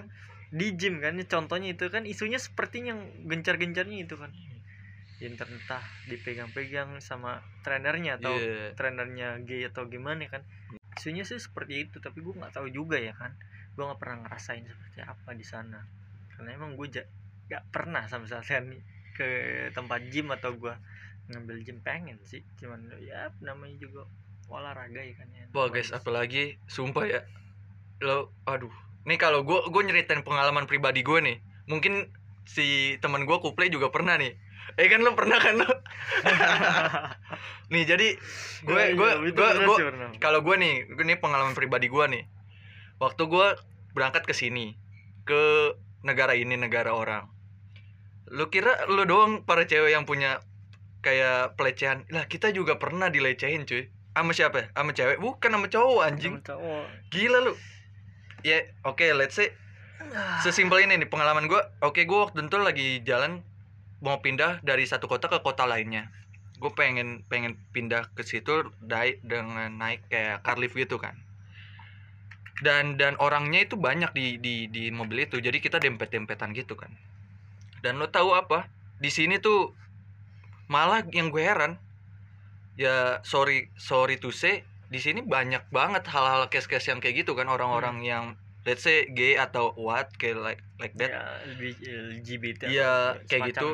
Di 0.52 0.68
gym 0.80 0.96
kan 1.00 1.16
contohnya 1.34 1.70
itu 1.74 1.86
kan 1.94 2.04
isunya 2.04 2.40
seperti 2.42 2.84
yang 2.90 3.00
gencar-gencarnya 3.30 3.98
itu 4.06 4.16
kan. 4.20 4.32
Entah 5.22 5.86
dipegang-pegang 6.10 6.98
sama 7.00 7.42
trenernya 7.62 8.18
atau 8.20 8.34
Iya. 8.36 8.74
trenernya 8.78 9.28
gay 9.48 9.62
atau 9.70 9.84
gimana 9.86 10.26
kan. 10.34 10.42
Isunya 10.98 11.24
sih 11.24 11.38
seperti 11.40 11.88
itu 11.88 11.98
tapi 12.02 12.20
gue 12.26 12.34
nggak 12.36 12.54
tahu 12.58 12.68
juga 12.74 12.98
ya 12.98 13.14
kan. 13.16 13.32
Gue 13.78 13.84
nggak 13.88 14.00
pernah 14.02 14.18
ngerasain 14.28 14.66
seperti 14.66 15.00
apa 15.06 15.30
di 15.38 15.46
sana. 15.46 15.80
Karena 16.36 16.50
emang 16.58 16.72
gue 16.78 16.88
ja- 16.90 17.10
nggak 17.50 17.64
pernah 17.74 18.04
sama 18.12 18.26
sekali 18.28 18.78
ke 19.18 19.30
tempat 19.78 20.00
gym 20.12 20.28
atau 20.36 20.52
gue 20.58 20.74
ngambil 21.30 21.58
gym 21.66 21.80
pengen 21.86 22.18
sih. 22.26 22.42
Cuman 22.60 22.82
ya 23.06 23.30
namanya 23.46 23.78
juga 23.78 24.02
olahraga 24.52 25.02
ya 25.02 25.16
kan 25.16 25.28
ya 25.32 25.42
Wah 25.52 25.68
guys, 25.68 25.92
apalagi 25.92 26.56
sumpah 26.72 27.04
ya. 27.04 27.20
Lo 28.00 28.32
aduh. 28.48 28.72
Nih 29.04 29.20
kalau 29.20 29.44
gue 29.44 29.60
gue 29.68 29.82
nyeritain 29.84 30.24
pengalaman 30.24 30.64
pribadi 30.64 31.04
gue 31.04 31.20
nih. 31.20 31.38
Mungkin 31.68 32.08
si 32.48 32.96
teman 33.04 33.28
gue 33.28 33.38
kuplay 33.44 33.68
juga 33.68 33.92
pernah 33.92 34.16
nih. 34.16 34.32
Eh 34.80 34.88
kan 34.88 35.04
lo 35.04 35.12
pernah 35.12 35.44
kan 35.44 35.60
lo? 35.60 35.68
nih 37.74 37.84
jadi 37.84 38.16
gue 38.64 38.84
gue 38.96 39.12
gue 39.36 39.50
gue 39.60 39.78
kalau 40.24 40.40
gue 40.40 40.56
nih, 40.56 40.88
ini 40.88 41.20
pengalaman 41.20 41.52
pribadi 41.52 41.92
gue 41.92 42.06
nih. 42.08 42.24
Waktu 43.04 43.28
gue 43.28 43.48
berangkat 43.92 44.24
ke 44.24 44.32
sini 44.32 44.80
ke 45.28 45.76
negara 46.08 46.32
ini 46.32 46.56
negara 46.56 46.96
orang. 46.96 47.28
Lu 48.32 48.48
kira 48.48 48.88
lu 48.88 49.04
doang 49.04 49.44
para 49.44 49.68
cewek 49.68 49.92
yang 49.92 50.08
punya 50.08 50.40
kayak 51.04 51.60
pelecehan? 51.60 52.08
Lah 52.08 52.32
kita 52.32 52.56
juga 52.56 52.80
pernah 52.80 53.12
dilecehin 53.12 53.68
cuy. 53.68 53.92
Sama 54.12 54.32
siapa? 54.36 54.68
Sama 54.76 54.92
cewek? 54.92 55.18
Bukan 55.24 55.50
sama 55.52 55.68
cowok 55.72 56.02
anjing. 56.04 56.36
Sama 56.44 56.48
cowok 56.56 56.84
Gila 57.12 57.40
lu. 57.48 57.54
Ya, 58.42 58.66
oke, 58.84 59.06
let's 59.14 59.38
say 59.38 59.54
sesimpel 60.42 60.82
ini 60.82 60.98
nih 60.98 61.08
pengalaman 61.08 61.46
gue. 61.46 61.62
Oke, 61.86 62.04
gue 62.04 62.20
waktu 62.20 62.44
itu 62.44 62.58
lagi 62.58 62.88
jalan 63.06 63.46
mau 64.02 64.20
pindah 64.20 64.60
dari 64.66 64.84
satu 64.84 65.06
kota 65.06 65.30
ke 65.30 65.40
kota 65.46 65.70
lainnya. 65.70 66.10
Gue 66.58 66.74
pengen 66.74 67.22
pengen 67.30 67.58
pindah 67.72 68.10
ke 68.18 68.26
situ 68.26 68.74
naik 68.82 69.22
dengan 69.22 69.70
naik 69.78 70.02
kayak 70.10 70.42
car 70.42 70.58
lift 70.58 70.76
gitu 70.76 70.98
kan. 70.98 71.16
Dan 72.62 72.98
dan 72.98 73.18
orangnya 73.18 73.66
itu 73.66 73.78
banyak 73.78 74.14
di 74.14 74.38
di 74.42 74.56
di 74.70 74.90
mobil 74.90 75.26
itu. 75.26 75.38
Jadi 75.42 75.58
kita 75.62 75.78
dempet-dempetan 75.78 76.54
gitu 76.54 76.74
kan. 76.78 76.94
Dan 77.82 77.98
lo 77.98 78.10
tahu 78.10 78.34
apa? 78.38 78.70
Di 79.02 79.10
sini 79.10 79.42
tuh 79.42 79.74
malah 80.70 81.02
yang 81.10 81.34
gue 81.34 81.42
heran 81.42 81.78
ya 82.76 82.96
sorry 83.24 83.58
sorry 83.76 84.16
to 84.16 84.32
say 84.32 84.64
di 84.88 85.00
sini 85.00 85.24
banyak 85.24 85.68
banget 85.70 86.04
hal-hal 86.06 86.48
case-case 86.48 86.88
yang 86.88 87.00
kayak 87.00 87.24
gitu 87.24 87.32
kan 87.32 87.48
orang-orang 87.48 88.04
yang 88.04 88.26
let's 88.62 88.84
say 88.84 89.08
gay 89.10 89.36
atau 89.36 89.72
what 89.74 90.12
kayak 90.16 90.38
like 90.38 90.62
like 90.78 90.94
that. 90.94 91.12
Ya 91.12 91.24
lebih 91.48 91.74
LGBT 91.80 92.62
atau 93.10 93.26
kayak 93.26 93.42
gitu. 93.50 93.68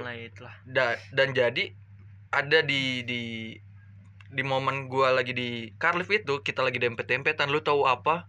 Da- 0.67 1.01
dan 1.11 1.33
jadi 1.33 1.63
ada 2.29 2.59
di 2.61 3.01
di 3.01 3.21
di 4.27 4.43
momen 4.43 4.87
gua 4.87 5.11
lagi 5.11 5.31
di 5.31 5.49
car 5.75 5.95
lift 5.95 6.11
itu 6.11 6.39
kita 6.41 6.61
lagi 6.61 6.77
dempet-dempetan 6.77 7.49
lu 7.49 7.59
tahu 7.59 7.83
apa? 7.83 8.27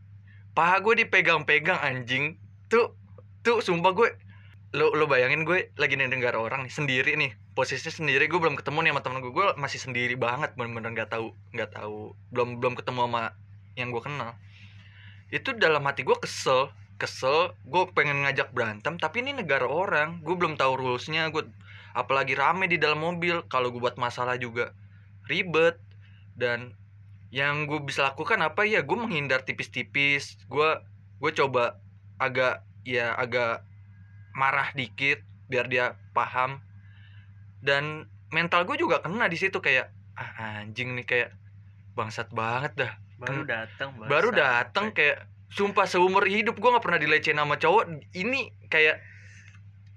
Paha 0.52 0.80
gue 0.80 0.94
dipegang-pegang 0.98 1.78
anjing. 1.78 2.38
Tuh 2.66 2.94
tuh 3.40 3.60
sumpah 3.60 3.92
gue 3.92 4.08
lo 4.76 4.92
lo 4.92 5.08
bayangin 5.08 5.48
gue 5.48 5.72
lagi 5.80 5.96
di 5.96 6.04
negara 6.04 6.36
orang 6.36 6.68
nih 6.68 6.72
sendiri 6.72 7.16
nih. 7.16 7.32
Posisinya 7.56 7.88
sendiri 7.88 8.28
gue 8.28 8.36
belum 8.36 8.60
ketemu 8.60 8.84
nih 8.84 8.90
sama 8.92 9.00
temen 9.00 9.18
gue. 9.24 9.32
Gue 9.32 9.48
masih 9.56 9.80
sendiri 9.80 10.14
banget 10.20 10.52
bener-bener 10.60 10.92
nggak 10.92 11.08
tahu 11.08 11.32
nggak 11.56 11.72
tahu. 11.72 12.12
Belum 12.28 12.60
belum 12.60 12.76
ketemu 12.76 13.08
sama 13.08 13.32
yang 13.80 13.88
gue 13.88 14.02
kenal. 14.04 14.36
Itu 15.32 15.56
dalam 15.56 15.80
hati 15.88 16.04
gue 16.04 16.16
kesel 16.20 16.68
kesel. 17.00 17.56
Gue 17.64 17.88
pengen 17.96 18.28
ngajak 18.28 18.52
berantem 18.52 19.00
tapi 19.00 19.24
ini 19.24 19.32
negara 19.40 19.64
orang. 19.64 20.20
Gue 20.20 20.36
belum 20.36 20.60
tahu 20.60 20.76
rulesnya. 20.76 21.32
Gue 21.32 21.48
apalagi 21.96 22.36
rame 22.36 22.68
di 22.68 22.76
dalam 22.76 23.00
mobil. 23.00 23.40
Kalau 23.48 23.72
gue 23.72 23.80
buat 23.80 23.96
masalah 23.96 24.36
juga 24.36 24.76
ribet. 25.24 25.80
Dan 26.36 26.76
yang 27.32 27.64
gue 27.64 27.80
bisa 27.80 28.04
lakukan 28.12 28.44
apa? 28.44 28.68
Ya 28.68 28.84
gue 28.84 28.96
menghindar 29.00 29.48
tipis-tipis. 29.48 30.36
Gue 30.44 30.76
gue 31.24 31.32
coba 31.32 31.80
agak 32.20 32.68
ya 32.84 33.16
agak 33.16 33.64
marah 34.38 34.70
dikit 34.78 35.18
biar 35.50 35.66
dia 35.66 35.98
paham. 36.14 36.62
Dan 37.58 38.06
mental 38.30 38.62
gue 38.62 38.78
juga 38.78 39.02
kena 39.02 39.26
di 39.26 39.34
situ 39.34 39.58
kayak 39.58 39.90
ah, 40.14 40.62
anjing 40.62 40.94
nih 40.94 41.06
kayak 41.06 41.30
bangsat 41.98 42.30
banget 42.30 42.72
dah. 42.78 42.92
Baru 43.18 43.42
datang 43.42 43.98
baru 43.98 44.30
datang 44.30 44.94
kayak 44.94 45.26
sumpah 45.50 45.90
seumur 45.90 46.22
hidup 46.22 46.54
gue 46.54 46.70
nggak 46.70 46.84
pernah 46.86 47.02
dilecehin 47.02 47.42
sama 47.42 47.58
cowok. 47.58 48.14
Ini 48.14 48.70
kayak 48.70 49.02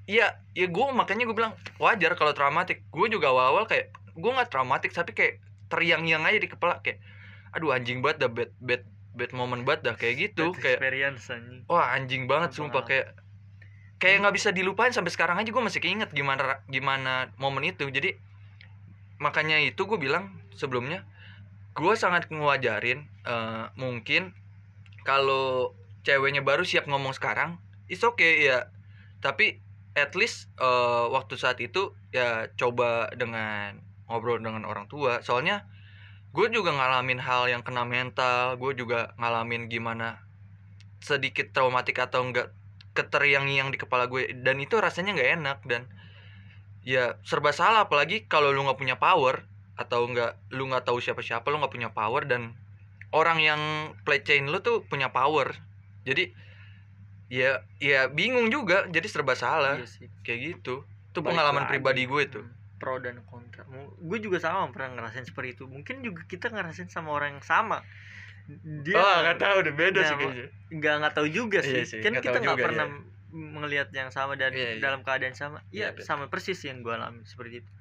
Iya, 0.10 0.34
ya 0.58 0.68
gue 0.68 0.86
makanya 0.92 1.30
gue 1.30 1.38
bilang 1.38 1.54
wajar 1.78 2.18
kalau 2.18 2.34
traumatik. 2.34 2.84
Gue 2.90 3.08
juga 3.08 3.32
awal-awal 3.32 3.70
kayak 3.70 3.94
gue 4.18 4.32
nggak 4.34 4.50
traumatik 4.50 4.92
tapi 4.92 5.14
kayak 5.14 5.40
teriang-iang 5.72 6.28
aja 6.28 6.36
di 6.42 6.50
kepala 6.52 6.84
kayak, 6.84 7.00
aduh 7.56 7.72
anjing 7.72 8.04
banget 8.04 8.28
dah 8.28 8.32
bad 8.34 8.52
bad 8.60 8.84
bad 9.16 9.32
moment 9.32 9.64
banget 9.64 9.88
dah 9.88 9.96
kayak 9.96 10.16
gitu 10.20 10.52
kayak 10.52 10.84
experience 10.84 11.32
anjing. 11.32 11.64
Wah 11.70 11.96
anjing 11.96 12.28
banget 12.28 12.52
sumpah 12.58 12.84
kayak 12.84 13.16
kayak 14.02 14.26
nggak 14.26 14.36
bisa 14.36 14.50
dilupain 14.50 14.90
sampai 14.90 15.14
sekarang 15.14 15.38
aja 15.38 15.54
gue 15.54 15.64
masih 15.64 15.78
keinget 15.78 16.10
gimana 16.10 16.66
gimana 16.66 17.30
momen 17.38 17.70
itu. 17.70 17.86
Jadi 17.86 18.18
makanya 19.22 19.62
itu 19.62 19.86
gue 19.86 20.02
bilang 20.02 20.34
sebelumnya 20.58 21.06
gue 21.78 21.94
sangat 21.94 22.28
ngewajarin 22.34 23.06
eh, 23.06 23.66
mungkin 23.78 24.34
kalau 25.06 25.78
ceweknya 26.02 26.42
baru 26.42 26.66
siap 26.66 26.90
ngomong 26.90 27.14
sekarang 27.14 27.62
is 27.86 28.02
okay 28.02 28.50
ya 28.50 28.74
tapi 29.22 29.62
at 29.94 30.18
least 30.18 30.50
eh, 30.58 31.06
waktu 31.14 31.38
saat 31.38 31.62
itu 31.62 31.94
ya 32.10 32.50
coba 32.58 33.14
dengan 33.14 33.78
ngobrol 34.10 34.42
dengan 34.42 34.66
orang 34.66 34.90
tua. 34.90 35.22
Soalnya 35.22 35.70
gue 36.34 36.48
juga 36.50 36.74
ngalamin 36.74 37.22
hal 37.22 37.54
yang 37.54 37.62
kena 37.62 37.86
mental 37.86 38.58
gue 38.58 38.72
juga 38.74 39.14
ngalamin 39.20 39.68
gimana 39.68 40.24
sedikit 41.04 41.52
traumatik 41.52 42.00
atau 42.00 42.24
enggak 42.24 42.56
keteriang-iang 42.92 43.72
di 43.72 43.80
kepala 43.80 44.08
gue 44.12 44.36
dan 44.44 44.60
itu 44.60 44.76
rasanya 44.78 45.16
nggak 45.16 45.32
enak 45.40 45.58
dan 45.68 45.88
ya 46.84 47.16
serba 47.24 47.56
salah 47.56 47.88
apalagi 47.88 48.28
kalau 48.28 48.52
lu 48.52 48.66
nggak 48.68 48.80
punya 48.80 48.98
power 49.00 49.48
atau 49.80 50.06
enggak 50.06 50.38
lu 50.52 50.68
nggak 50.68 50.84
tahu 50.86 51.00
siapa-siapa 51.00 51.48
lu 51.50 51.62
nggak 51.62 51.74
punya 51.74 51.90
power 51.94 52.28
dan 52.28 52.54
orang 53.12 53.40
yang 53.44 53.62
pelecehin 54.08 54.48
lu 54.48 54.60
tuh 54.64 54.88
punya 54.88 55.12
power. 55.12 55.56
Jadi 56.08 56.32
ya 57.32 57.64
ya 57.80 58.08
bingung 58.12 58.52
juga 58.52 58.88
jadi 58.88 59.08
serba 59.08 59.36
salah. 59.36 59.80
Iya 59.80 59.88
sih. 59.88 60.08
Kayak 60.24 60.40
gitu. 60.60 60.84
Itu 61.12 61.20
Balik 61.20 61.36
pengalaman 61.36 61.64
lagi. 61.68 61.72
pribadi 61.76 62.04
gue 62.08 62.22
itu 62.24 62.42
Hmm, 62.42 62.61
pro 62.82 62.98
dan 62.98 63.22
kontra. 63.30 63.62
Gue 64.02 64.18
juga 64.18 64.42
sama 64.42 64.66
pernah 64.74 64.98
ngerasain 64.98 65.30
seperti 65.30 65.54
itu. 65.54 65.64
Mungkin 65.70 66.02
juga 66.02 66.26
kita 66.26 66.50
ngerasain 66.50 66.90
sama 66.90 67.14
orang 67.14 67.38
yang 67.38 67.46
sama. 67.46 67.86
Dia 68.82 68.98
oh 68.98 69.18
nggak 69.22 69.38
tahu 69.38 69.56
udah 69.62 69.74
beda 69.78 70.00
Nah, 70.02 70.08
sih 70.10 70.16
kayaknya. 70.18 70.46
nggak 70.74 70.94
nggak 71.06 71.14
tahu 71.14 71.28
juga 71.30 71.60
sih, 71.62 71.78
Iya 71.78 71.86
sih, 71.86 72.00
kan 72.02 72.12
nggak 72.18 72.26
kita 72.26 72.38
nggak 72.42 72.58
pernah 72.58 72.88
melihat 73.32 73.88
yang 73.94 74.10
sama 74.10 74.34
dan 74.36 74.52
Iya, 74.52 74.76
iya. 74.76 74.82
dalam 74.82 75.06
keadaan 75.06 75.38
sama. 75.38 75.62
Iya, 75.70 75.94
ya 75.94 75.96
betul. 75.96 76.04
sama 76.10 76.26
persis 76.28 76.58
yang 76.66 76.82
gue 76.82 76.90
alami 76.92 77.22
seperti 77.24 77.62
itu. 77.64 77.72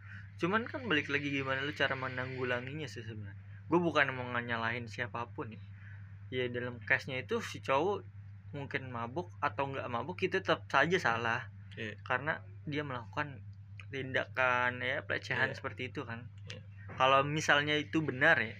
Cuman 0.44 0.68
kan 0.68 0.84
balik 0.86 1.08
lagi 1.08 1.32
gimana 1.32 1.64
lu 1.64 1.72
cara 1.72 1.96
menanggulanginya 1.96 2.86
sih 2.86 3.02
sebenarnya. 3.02 3.40
Gue 3.66 3.80
bukan 3.80 4.12
mau 4.12 4.28
nyalahin 4.36 4.84
siapa 4.86 5.26
pun 5.32 5.48
ya 5.50 5.60
ya 6.30 6.46
dalam 6.46 6.78
case 6.86 7.10
nya 7.10 7.18
itu 7.18 7.42
si 7.42 7.58
cowok 7.58 8.06
mungkin 8.54 8.86
mabuk 8.94 9.34
atau 9.42 9.66
nggak 9.66 9.90
mabuk 9.90 10.14
itu 10.22 10.38
tetap 10.38 10.68
saja 10.70 11.00
salah. 11.00 11.40
Iya. 11.74 11.96
karena 12.04 12.42
dia 12.68 12.82
melakukan 12.84 13.40
tindakan 13.90 14.78
ya 14.80 15.02
pelecehan 15.02 15.50
Iya. 15.50 15.56
seperti 15.58 15.90
itu 15.90 16.06
kan 16.06 16.22
Iya. 16.48 16.60
kalau 16.94 17.20
misalnya 17.22 17.74
itu 17.76 18.00
benar 18.00 18.38
ya 18.38 18.54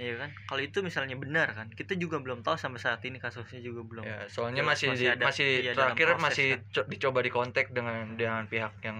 Iya 0.00 0.16
kan 0.16 0.30
kalau 0.48 0.64
itu 0.64 0.80
misalnya 0.80 1.12
benar 1.12 1.52
kan 1.52 1.68
kita 1.68 1.92
juga 1.92 2.16
belum 2.24 2.40
tahu 2.40 2.56
sampai 2.56 2.80
saat 2.80 3.04
ini 3.04 3.20
kasusnya 3.20 3.60
juga 3.60 3.84
belum 3.84 4.04
Ya, 4.08 4.24
soalnya 4.32 4.64
masih 4.64 4.96
masih 4.96 5.06
ada- 5.12 5.28
masih 5.28 5.48
iya, 5.60 5.72
terakhir 5.76 6.16
proses, 6.16 6.24
masih 6.24 6.48
kan. 6.56 6.60
co- 6.72 6.88
dicoba 6.88 7.20
dikontak 7.20 7.66
dengan 7.68 8.16
dengan 8.16 8.48
pihak 8.48 8.80
yang 8.80 8.96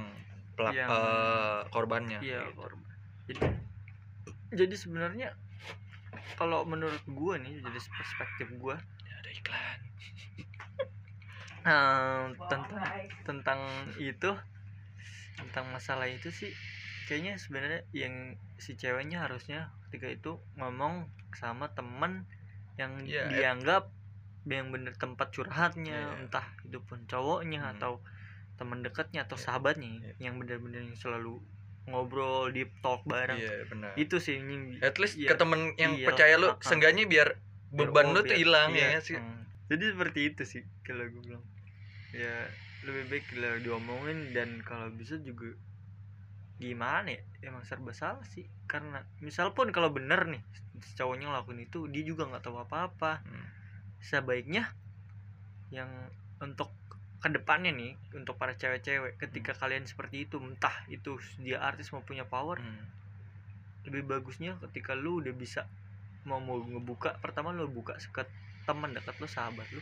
pelak 0.53 0.77
Yang- 0.77 0.91
eh, 0.93 1.61
korbannya. 1.73 2.19
Iya, 2.21 2.41
gitu. 2.45 2.53
korban. 2.53 2.93
Jadi 3.25 3.41
jadi 4.53 4.75
sebenarnya 4.77 5.29
kalau 6.37 6.69
menurut 6.69 7.01
gua 7.09 7.41
nih 7.41 7.65
dari 7.65 7.81
perspektif 7.81 8.53
gua 8.61 8.77
Ya, 8.77 9.15
ada 9.17 9.31
iklan. 9.33 9.79
eh, 11.61 12.25
tentang 12.45 12.77
tentang 13.25 13.61
itu 13.97 14.31
tentang 15.41 15.73
masalah 15.73 16.07
itu 16.07 16.29
sih 16.29 16.53
kayaknya 17.07 17.35
sebenarnya 17.37 17.83
yang 17.91 18.39
si 18.57 18.77
ceweknya 18.77 19.25
harusnya 19.25 19.73
ketika 19.89 20.07
itu 20.07 20.33
ngomong 20.55 21.11
sama 21.35 21.73
temen 21.73 22.29
yang 22.79 23.03
Iya, 23.03 23.27
eh. 23.27 23.31
dianggap 23.35 23.91
yang 24.47 24.71
bener 24.73 24.95
tempat 24.97 25.31
curhatnya 25.31 26.17
Iya. 26.17 26.21
entah 26.23 26.47
itu 26.65 26.79
pun 26.81 27.03
cowoknya 27.05 27.61
Hmm. 27.61 27.73
atau 27.77 27.93
teman 28.57 28.81
dekatnya 28.81 29.25
atau 29.25 29.37
Iya. 29.37 29.45
sahabatnya 29.45 29.91
Iya. 30.01 30.13
yang 30.31 30.35
bener-bener 30.39 30.87
yang 30.87 30.97
selalu 30.97 31.43
ngobrol 31.89 32.53
deep 32.55 32.71
talk 32.85 33.03
bareng 33.05 33.41
Iya, 33.41 33.67
benar. 33.67 33.93
itu 33.99 34.17
sih 34.23 34.39
At 34.85 34.97
least 35.03 35.19
iya. 35.19 35.29
ke 35.29 35.35
temen 35.35 35.75
yang 35.75 35.99
Iya, 35.99 36.07
percaya 36.07 36.35
lu, 36.39 36.55
seenggaknya 36.63 37.05
biar 37.11 37.35
beban 37.71 38.15
lu 38.15 38.23
tuh 38.23 38.35
hilang 38.35 38.71
iya, 38.75 38.99
ya 38.99 39.01
sih. 39.03 39.19
hmm. 39.19 39.47
jadi 39.71 39.85
seperti 39.95 40.21
itu 40.35 40.43
sih 40.47 40.63
kalau 40.83 41.07
gue 41.07 41.23
bilang 41.23 41.45
ya 42.11 42.47
lebih 42.87 43.05
baik 43.13 43.27
lah 43.37 43.61
diomongin 43.61 44.33
dan 44.33 44.65
kalau 44.65 44.89
bisa 44.93 45.21
juga 45.21 45.53
gimana 46.61 47.17
ya 47.17 47.21
emang 47.49 47.65
serba 47.65 47.93
salah 47.97 48.25
sih 48.29 48.45
karena 48.69 49.01
misal 49.25 49.57
pun 49.57 49.73
kalau 49.73 49.89
bener 49.89 50.29
nih 50.29 50.43
cowoknya 50.97 51.33
ngelakuin 51.33 51.65
itu 51.65 51.89
dia 51.89 52.05
juga 52.05 52.29
nggak 52.29 52.45
tahu 52.45 52.61
apa-apa 52.61 53.25
Hmm. 53.25 53.49
sebaiknya 54.01 54.69
yang 55.73 55.89
untuk 56.41 56.69
ke 57.21 57.29
depannya 57.29 57.73
nih 57.73 57.97
untuk 58.17 58.37
para 58.41 58.57
cewek-cewek 58.57 59.21
ketika 59.21 59.53
kalian 59.57 59.85
seperti 59.85 60.25
itu 60.25 60.41
entah 60.41 60.73
itu 60.89 61.21
dia 61.41 61.61
artis 61.61 61.93
mau 61.93 62.05
punya 62.05 62.25
power 62.25 62.61
Hmm. 62.61 62.85
lebih 63.89 64.05
bagusnya 64.09 64.57
ketika 64.69 64.93
lu 64.93 65.25
udah 65.25 65.33
bisa 65.33 65.65
mau 66.29 66.37
mau 66.41 66.61
ngebuka 66.61 67.17
pertama 67.25 67.53
lu 67.57 67.69
buka 67.69 67.97
ke 67.97 68.23
teman 68.69 68.93
dekat 68.93 69.17
lu 69.17 69.29
sahabat 69.29 69.65
lu 69.73 69.81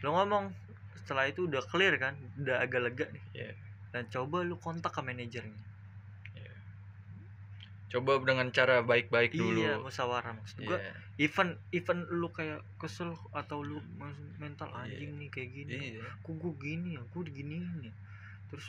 lu 0.00 0.08
ngomong 0.16 0.48
setelah 0.98 1.26
itu 1.30 1.46
udah 1.46 1.62
clear 1.66 1.94
kan 1.98 2.14
udah 2.38 2.62
agak 2.62 2.80
lega 2.82 3.06
nih 3.10 3.24
Iya. 3.34 3.52
dan 3.94 4.02
coba 4.10 4.42
lu 4.46 4.56
kontak 4.58 4.94
ke 4.94 5.00
manajernya 5.02 5.60
coba 7.90 8.22
dengan 8.22 8.54
cara 8.54 8.86
baik-baik 8.86 9.34
dulu 9.34 9.66
iya 9.66 9.74
musyawarah 9.82 10.30
maksud 10.38 10.62
gua 10.62 10.78
Iya. 10.78 10.94
even 11.18 11.58
even 11.74 12.06
lu 12.06 12.30
kayak 12.30 12.62
kesel 12.78 13.18
atau 13.34 13.66
lu 13.66 13.82
mental 14.38 14.70
Iya. 14.70 14.94
anjing 14.94 15.12
nih 15.18 15.28
kayak 15.34 15.50
gini 15.50 15.74
iya 15.98 16.06
kok 16.22 16.34
gue 16.38 16.54
gini 16.62 16.94
ya 16.94 17.02
gue 17.02 17.22
diginiin 17.26 17.90
ya 17.90 17.94
terus 18.46 18.66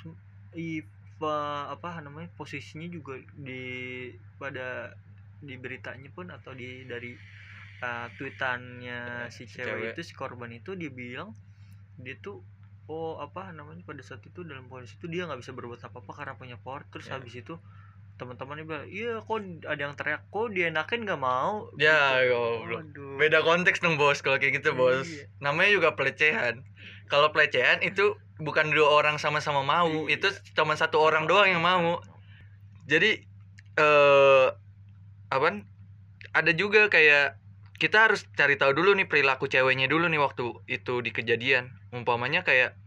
Iva 0.58 1.70
apa 1.70 2.02
namanya 2.02 2.34
posisinya 2.34 2.90
juga 2.90 3.22
di 3.38 4.10
pada 4.42 4.90
di 5.38 5.54
beritanya 5.54 6.10
pun 6.10 6.34
atau 6.34 6.58
di 6.58 6.90
dari 6.90 7.14
uh, 7.86 8.08
tweetannya 8.18 9.30
si 9.30 9.46
si 9.46 9.62
cewek, 9.62 9.70
cewek. 9.70 9.92
itu 9.94 10.02
si 10.02 10.14
korban 10.18 10.50
itu 10.50 10.74
dia 10.74 10.90
bilang 10.90 11.30
dia 11.98 12.16
tuh 12.18 12.44
oh 12.86 13.18
apa 13.18 13.52
namanya 13.52 13.82
pada 13.82 14.00
saat 14.02 14.20
itu 14.22 14.42
dalam 14.42 14.68
kondisi 14.68 14.96
itu 14.96 15.08
dia 15.08 15.24
nggak 15.24 15.40
bisa 15.40 15.52
berbuat 15.52 15.80
apa 15.80 15.98
apa 15.98 16.12
karena 16.12 16.34
punya 16.36 16.58
power 16.58 16.84
terus 16.88 17.08
Ya. 17.08 17.16
habis 17.16 17.34
itu 17.34 17.56
teman-temannya 18.16 18.64
bilang 18.64 18.86
iya 18.86 19.18
kok 19.18 19.38
ada 19.66 19.82
yang 19.82 19.96
teriak 19.96 20.28
kok 20.28 20.48
dienakin 20.48 21.02
nggak 21.04 21.18
mau 21.18 21.72
Ya, 21.76 22.22
Gitu. 22.22 22.30
goblok. 22.30 22.80
Waduh. 22.86 23.16
beda 23.18 23.40
konteks 23.42 23.80
dong 23.80 23.96
bos 23.96 24.20
kalau 24.20 24.38
kayak 24.38 24.62
gitu 24.62 24.74
bos 24.74 25.08
Iya. 25.08 25.26
namanya 25.40 25.72
juga 25.72 25.90
pelecehan 25.96 26.62
kalau 27.08 27.32
pelecehan 27.32 27.82
itu 27.82 28.14
bukan 28.38 28.70
dua 28.70 28.94
orang 28.94 29.18
sama-sama 29.18 29.62
mau 29.62 29.90
Iya. 30.06 30.18
itu 30.18 30.28
cuma 30.54 30.76
satu 30.76 30.98
orang 30.98 31.26
doang 31.26 31.50
yang 31.50 31.62
mau 31.62 31.98
jadi 32.84 33.24
eh 33.74 34.48
apa 35.28 35.64
ada 36.32 36.52
juga 36.52 36.86
kayak 36.88 37.41
kita 37.82 37.98
harus 38.06 38.22
cari 38.38 38.56
tahu 38.62 38.78
dulu 38.78 38.94
nih 38.94 39.10
perilaku 39.10 39.50
ceweknya 39.50 39.90
dulu 39.90 40.06
nih 40.06 40.22
waktu 40.22 40.44
itu 40.70 40.94
di 41.02 41.10
kejadian. 41.18 41.74
Umpamanya 41.90 42.46
kayak 42.46 42.78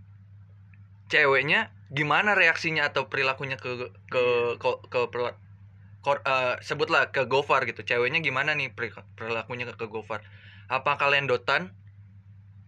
ceweknya 1.10 1.74
gimana 1.90 2.38
reaksinya 2.38 2.86
atau 2.86 3.10
perilakunya 3.10 3.58
ke 3.58 3.70
ke 4.06 4.22
ke, 4.62 4.70
ke 4.92 5.00
perla- 5.10 5.38
kor- 6.04 6.22
eh, 6.22 6.54
sebutlah 6.62 7.10
ke 7.10 7.26
Gofar 7.26 7.66
gitu. 7.66 7.82
Ceweknya 7.82 8.22
gimana 8.22 8.54
nih 8.54 8.70
peri- 8.76 8.94
perilakunya 9.18 9.64
ke, 9.66 9.74
ke 9.82 9.86
Gofar? 9.90 10.22
Apakah 10.70 11.10
lendotan? 11.10 11.74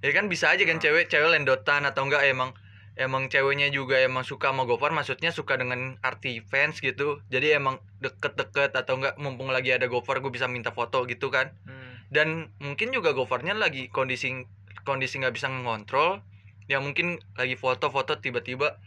Ya 0.02 0.10
kan 0.16 0.26
bisa 0.32 0.50
aja 0.52 0.62
kan 0.66 0.78
Hmm. 0.78 0.84
cewek 0.84 1.04
cewek 1.12 1.30
lendotan 1.30 1.86
atau 1.86 2.02
enggak? 2.06 2.26
Emang 2.26 2.50
emang 2.96 3.28
ceweknya 3.32 3.68
juga 3.68 4.00
emang 4.08 4.24
suka 4.24 4.50
sama 4.50 4.64
Gofar 4.66 4.90
maksudnya 4.90 5.30
suka 5.30 5.54
dengan 5.60 6.00
arti 6.02 6.42
fans 6.50 6.82
gitu. 6.82 7.20
Jadi 7.28 7.54
emang 7.60 7.76
deket-deket 8.02 8.72
atau 8.80 8.98
enggak 8.98 9.14
mumpung 9.22 9.52
lagi 9.52 9.70
ada 9.76 9.86
Gofar 9.92 10.18
gue 10.24 10.32
bisa 10.32 10.48
minta 10.48 10.72
foto 10.72 11.04
gitu 11.06 11.28
kan? 11.28 11.52
Hmm. 11.68 11.75
Dan 12.14 12.52
mungkin 12.62 12.94
juga 12.94 13.12
Gofarnya 13.16 13.54
lagi 13.56 13.88
kondisi 13.90 14.46
kondisi 14.86 15.18
nggak 15.20 15.34
bisa 15.36 15.48
ngontrol. 15.50 16.22
Ya 16.70 16.82
mungkin 16.82 17.22
lagi 17.38 17.54
foto-foto 17.54 18.18
tiba-tiba 18.18 18.78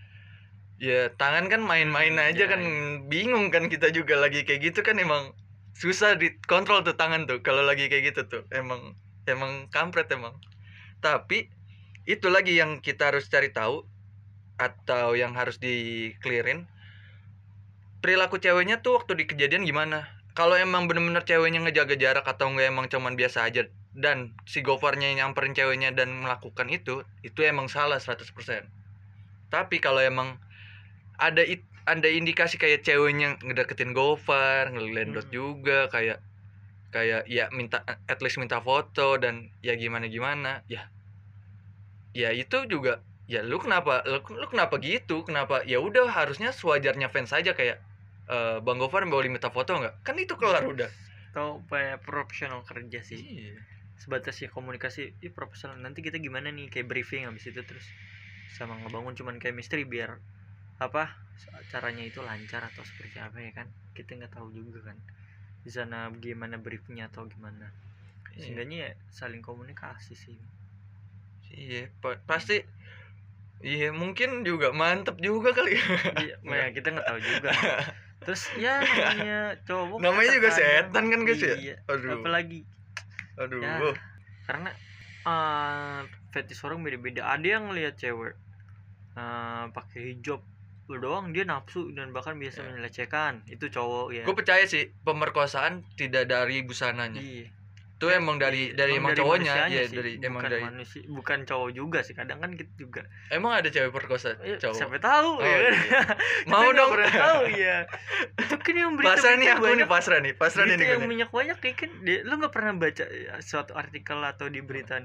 ya 0.80 1.12
tangan 1.20 1.52
kan 1.52 1.62
main-main 1.64 2.16
Hmm, 2.16 2.28
aja 2.30 2.44
ya, 2.46 2.52
kan 2.52 2.62
bingung 3.12 3.52
kan 3.52 3.68
kita 3.68 3.92
juga 3.92 4.16
lagi 4.20 4.48
kayak 4.48 4.62
gitu 4.72 4.80
kan 4.88 4.96
emang 5.00 5.36
susah 5.76 6.16
dikontrol 6.20 6.84
tuh 6.88 6.96
tangan 6.96 7.28
tuh 7.30 7.40
kalau 7.44 7.64
lagi 7.64 7.88
kayak 7.92 8.16
gitu 8.16 8.22
tuh. 8.28 8.44
Emang 8.52 8.96
emang 9.28 9.68
kampret 9.72 10.08
emang. 10.12 10.36
Tapi 11.04 11.50
itu 12.08 12.28
lagi 12.32 12.58
yang 12.60 12.80
kita 12.84 13.12
harus 13.14 13.28
cari 13.32 13.52
tahu 13.54 13.86
atau 14.60 15.16
yang 15.16 15.34
harus 15.40 15.58
di 15.62 15.76
clearin. 16.24 16.68
Perilaku 18.00 18.40
ceweknya 18.40 18.80
tuh 18.80 18.96
waktu 19.00 19.12
di 19.20 19.26
kejadian 19.28 19.68
gimana 19.68 20.19
kalau 20.40 20.56
emang 20.56 20.88
bener-bener 20.88 21.20
ceweknya 21.28 21.60
ngejaga 21.68 22.00
jarak 22.00 22.24
atau 22.24 22.48
enggak 22.48 22.72
emang 22.72 22.88
cuman 22.88 23.20
biasa 23.20 23.44
aja 23.44 23.68
dan 23.92 24.32
si 24.48 24.64
Gofarnya 24.64 25.12
yang 25.12 25.36
nyamperin 25.36 25.52
ceweknya 25.52 25.92
dan 25.92 26.24
melakukan 26.24 26.72
itu 26.72 27.04
itu 27.28 27.44
emang 27.44 27.68
salah 27.68 28.00
100% 28.00 28.24
tapi 29.52 29.84
kalau 29.84 30.00
emang 30.00 30.40
ada 31.20 31.44
it, 31.44 31.68
ada 31.84 32.08
indikasi 32.08 32.56
kayak 32.56 32.88
ceweknya 32.88 33.36
ngedeketin 33.44 33.92
Gofar 33.92 34.72
ngelendot 34.72 35.28
Hmm. 35.28 35.36
juga 35.36 35.92
kayak 35.92 36.24
kayak 36.96 37.28
ya 37.28 37.52
minta 37.52 37.84
at 38.08 38.24
least 38.24 38.40
minta 38.40 38.64
foto 38.64 39.20
dan 39.20 39.52
ya 39.60 39.76
gimana 39.76 40.08
gimana 40.08 40.64
ya 40.72 40.88
ya 42.16 42.32
itu 42.32 42.64
juga 42.72 43.04
ya 43.28 43.44
lu 43.44 43.60
kenapa 43.60 44.08
lu, 44.08 44.24
lu 44.24 44.48
kenapa 44.48 44.80
gitu 44.80 45.28
kenapa 45.28 45.68
ya 45.68 45.84
udah 45.84 46.08
harusnya 46.08 46.56
sewajarnya 46.56 47.12
fans 47.12 47.36
aja 47.36 47.52
kayak 47.52 47.84
eh, 48.30 48.58
bang 48.62 48.78
Gofar 48.82 49.04
boleh 49.10 49.30
minta 49.34 49.50
foto 49.50 49.76
nggak? 49.82 50.06
Kan 50.06 50.16
itu 50.22 50.34
kelar 50.38 50.64
udah. 50.66 50.90
Atau 51.34 51.62
kayak 51.70 52.02
profesional 52.06 52.62
kerja 52.66 53.00
sih. 53.06 53.20
Iya. 53.22 53.58
Sebatas 54.00 54.40
ya 54.40 54.48
komunikasi 54.50 55.14
ih 55.20 55.32
profesional. 55.34 55.76
Nanti 55.82 56.00
kita 56.06 56.18
gimana 56.22 56.50
nih? 56.54 56.72
Kayak 56.72 56.88
briefing 56.90 57.28
habis 57.28 57.46
itu 57.50 57.62
terus 57.66 57.86
sama 58.56 58.78
ngebangun. 58.82 59.14
Cuman 59.18 59.36
chemistry 59.42 59.84
biar 59.86 60.18
apa 60.80 61.12
caranya 61.72 62.04
itu 62.08 62.20
lancar 62.24 62.64
atau 62.72 62.84
seperti 62.88 63.18
apa 63.20 63.38
ya 63.44 63.52
kan? 63.52 63.68
Kita 63.98 64.16
nggak 64.16 64.34
tahu 64.38 64.54
juga 64.56 64.94
kan 64.94 64.98
di 65.60 65.72
sana 65.76 66.08
gimana 66.18 66.56
briefnya 66.56 67.12
atau 67.12 67.28
gimana. 67.28 67.68
Iya. 68.40 68.46
seenggaknya 68.46 68.78
ya 68.88 68.92
saling 69.12 69.44
komunikasi 69.44 70.16
sih. 70.16 70.38
Iya 71.52 71.92
pa- 72.00 72.22
pasti. 72.24 72.64
Iya 73.60 73.92
mungkin 73.92 74.48
juga 74.48 74.72
mantep 74.72 75.20
juga 75.20 75.52
kali 75.52 75.76
iya 76.24 76.40
ya, 76.40 76.66
kita 76.72 76.96
nggak 76.96 77.08
tahu 77.12 77.20
juga 77.20 77.52
terus 78.20 78.52
ya 78.60 78.84
namanya 78.84 79.56
cowok 79.64 79.98
namanya 80.04 80.30
juga 80.36 80.50
setan 80.52 81.04
kan 81.08 81.20
guys 81.24 81.42
ya? 81.42 81.56
Iya. 81.56 81.76
Aduh. 81.88 82.20
Apalagi. 82.20 82.62
Aduh. 83.40 83.60
Ya. 83.64 83.80
karena 84.44 84.70
eh 85.24 86.00
fetish 86.34 86.66
orang 86.66 86.82
beda-beda. 86.82 87.22
Ada 87.30 87.48
yang 87.60 87.72
ngelihat 87.72 87.96
cewek 87.96 88.36
eh 89.16 89.66
pakai 89.72 90.16
hijab 90.16 90.42
lu 90.90 90.98
doang 90.98 91.30
dia 91.30 91.46
nafsu 91.46 91.94
dan 91.94 92.10
bahkan 92.10 92.34
biasa 92.36 92.66
Ya. 92.66 92.74
melecehkan. 92.74 93.46
Itu 93.46 93.70
cowok 93.70 94.08
ya. 94.10 94.24
Gue 94.26 94.34
percaya 94.34 94.66
sih 94.66 94.90
pemerkosaan 95.06 95.86
tidak 95.94 96.28
dari 96.28 96.66
busananya. 96.66 97.22
Iya 97.22 97.59
itu 98.00 98.08
emang 98.10 98.40
dari 98.40 98.72
Iya, 98.72 98.80
dari 98.80 98.94
emang 98.96 99.12
cowoknya 99.12 99.52
manusianya 99.52 99.76
ya 99.76 99.84
sih, 99.86 99.98
dari 100.00 100.12
emang 100.18 100.40
bukan 100.40 100.48
dari 100.50 100.64
manusia 100.64 101.02
bukan 101.06 101.40
cowok 101.44 101.70
juga 101.74 102.00
sih 102.00 102.16
kadang 102.16 102.40
kan 102.40 102.52
kita 102.56 102.72
juga 102.74 103.02
emang 103.28 103.52
ada 103.54 103.68
cewek 103.68 103.92
perkosa 103.92 104.40
eh, 104.40 104.56
cowok? 104.56 104.72
siapa 104.74 104.98
tahu 104.98 105.32
Oh, 105.36 105.44
ya 105.44 105.58
kan 105.60 105.74
iya. 105.76 106.02
Mau 106.56 106.72
dong. 106.72 106.90
pernah 106.90 107.12
tahu 107.12 107.42
ya 107.52 107.78
itu 108.40 108.56
kan 108.56 108.74
yang 108.74 108.92
berita 108.96 109.12
pasrah 109.14 109.36
nih 109.36 109.48
aku 109.50 109.60
nih 109.60 109.68
banyak. 109.76 109.88
pasrah 109.90 110.20
nih 110.20 110.34
pasrah 110.34 110.64
nih 110.64 110.76
yang 110.80 111.04
banyak 111.04 111.28
banyak 111.30 111.58
kayak 111.60 111.76
kan 111.78 111.92
di- 112.00 112.24
lu 112.24 112.34
nggak 112.36 112.54
pernah 112.56 112.72
baca 112.74 113.04
suatu 113.42 113.76
artikel 113.76 114.20
atau 114.24 114.48
di 114.48 114.60
berita 114.60 115.04